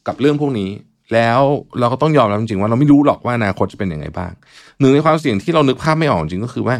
[0.07, 0.69] กับเรื่องพวกนี้
[1.13, 1.39] แล้ว
[1.79, 4.31] เราก็ต้องยอมรับจริงๆว่าเราไม่รู้หรอกว่าอนาคตจะเป็นยังไงบ้าง
[4.79, 6.75] หนึ่งในความเสี่ยงที่เรานึกภาพไม่ออกจริงก็คือว่า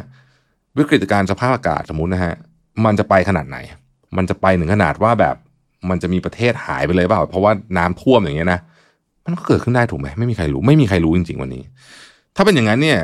[0.77, 2.35] วิกฤตการสภาพอากาศสมมตินะฮะ
[2.85, 3.57] มันจะไปขนาดไหน
[4.17, 5.35] มันจะไปถึงขนาดว่าแบบ
[5.89, 8.59] มันจะมีประเทศหายไปเลยเปล่า เพราะว่าน้ำท่วมอย่างเงี้ยนะ
[9.23, 11.63] มันก็เกิดขึ้นได้ถูกไหมไม่มีใครรู้ ไม่มีใครรู้จริง ๆ วันนี้
[12.35, 12.99] ถ้าเป็นอย่างนั้นเนี่ย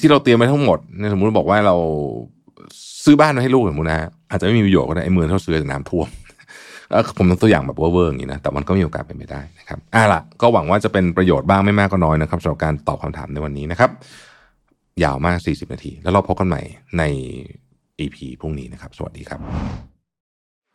[0.00, 1.76] ที่เราเตรียมไว้ทั้งหมดเนี่ยสมมติบอกว่าเรา
[3.04, 6.08] ซื้อบ้านมาให้ลูกสมมตินะฮะอาจจะไม่มีประโยชน์ก็ได้ไอ้เมืองที่เขาซื้อจากน้ำท่วม
[7.18, 13.90] ผมยกตัวอย่างแบบเวอร์ๆอย่างนี้นะแต่มันก็มีโอกาสเป็นไปได้นะครับอะล่ะก็หวังว่าจะเป็นประโยชน์บ้างไม่มากก็น้อยนะครับสำหรับการตอบคำถามในวันนี้นะครับ
[15.04, 16.60] ยาวมาก 40 นาที แล้วเราพบกันใหม่
[16.98, 17.02] ใน
[18.00, 19.93] EP พรุ่งนี้นะครับ สวัสดีครับ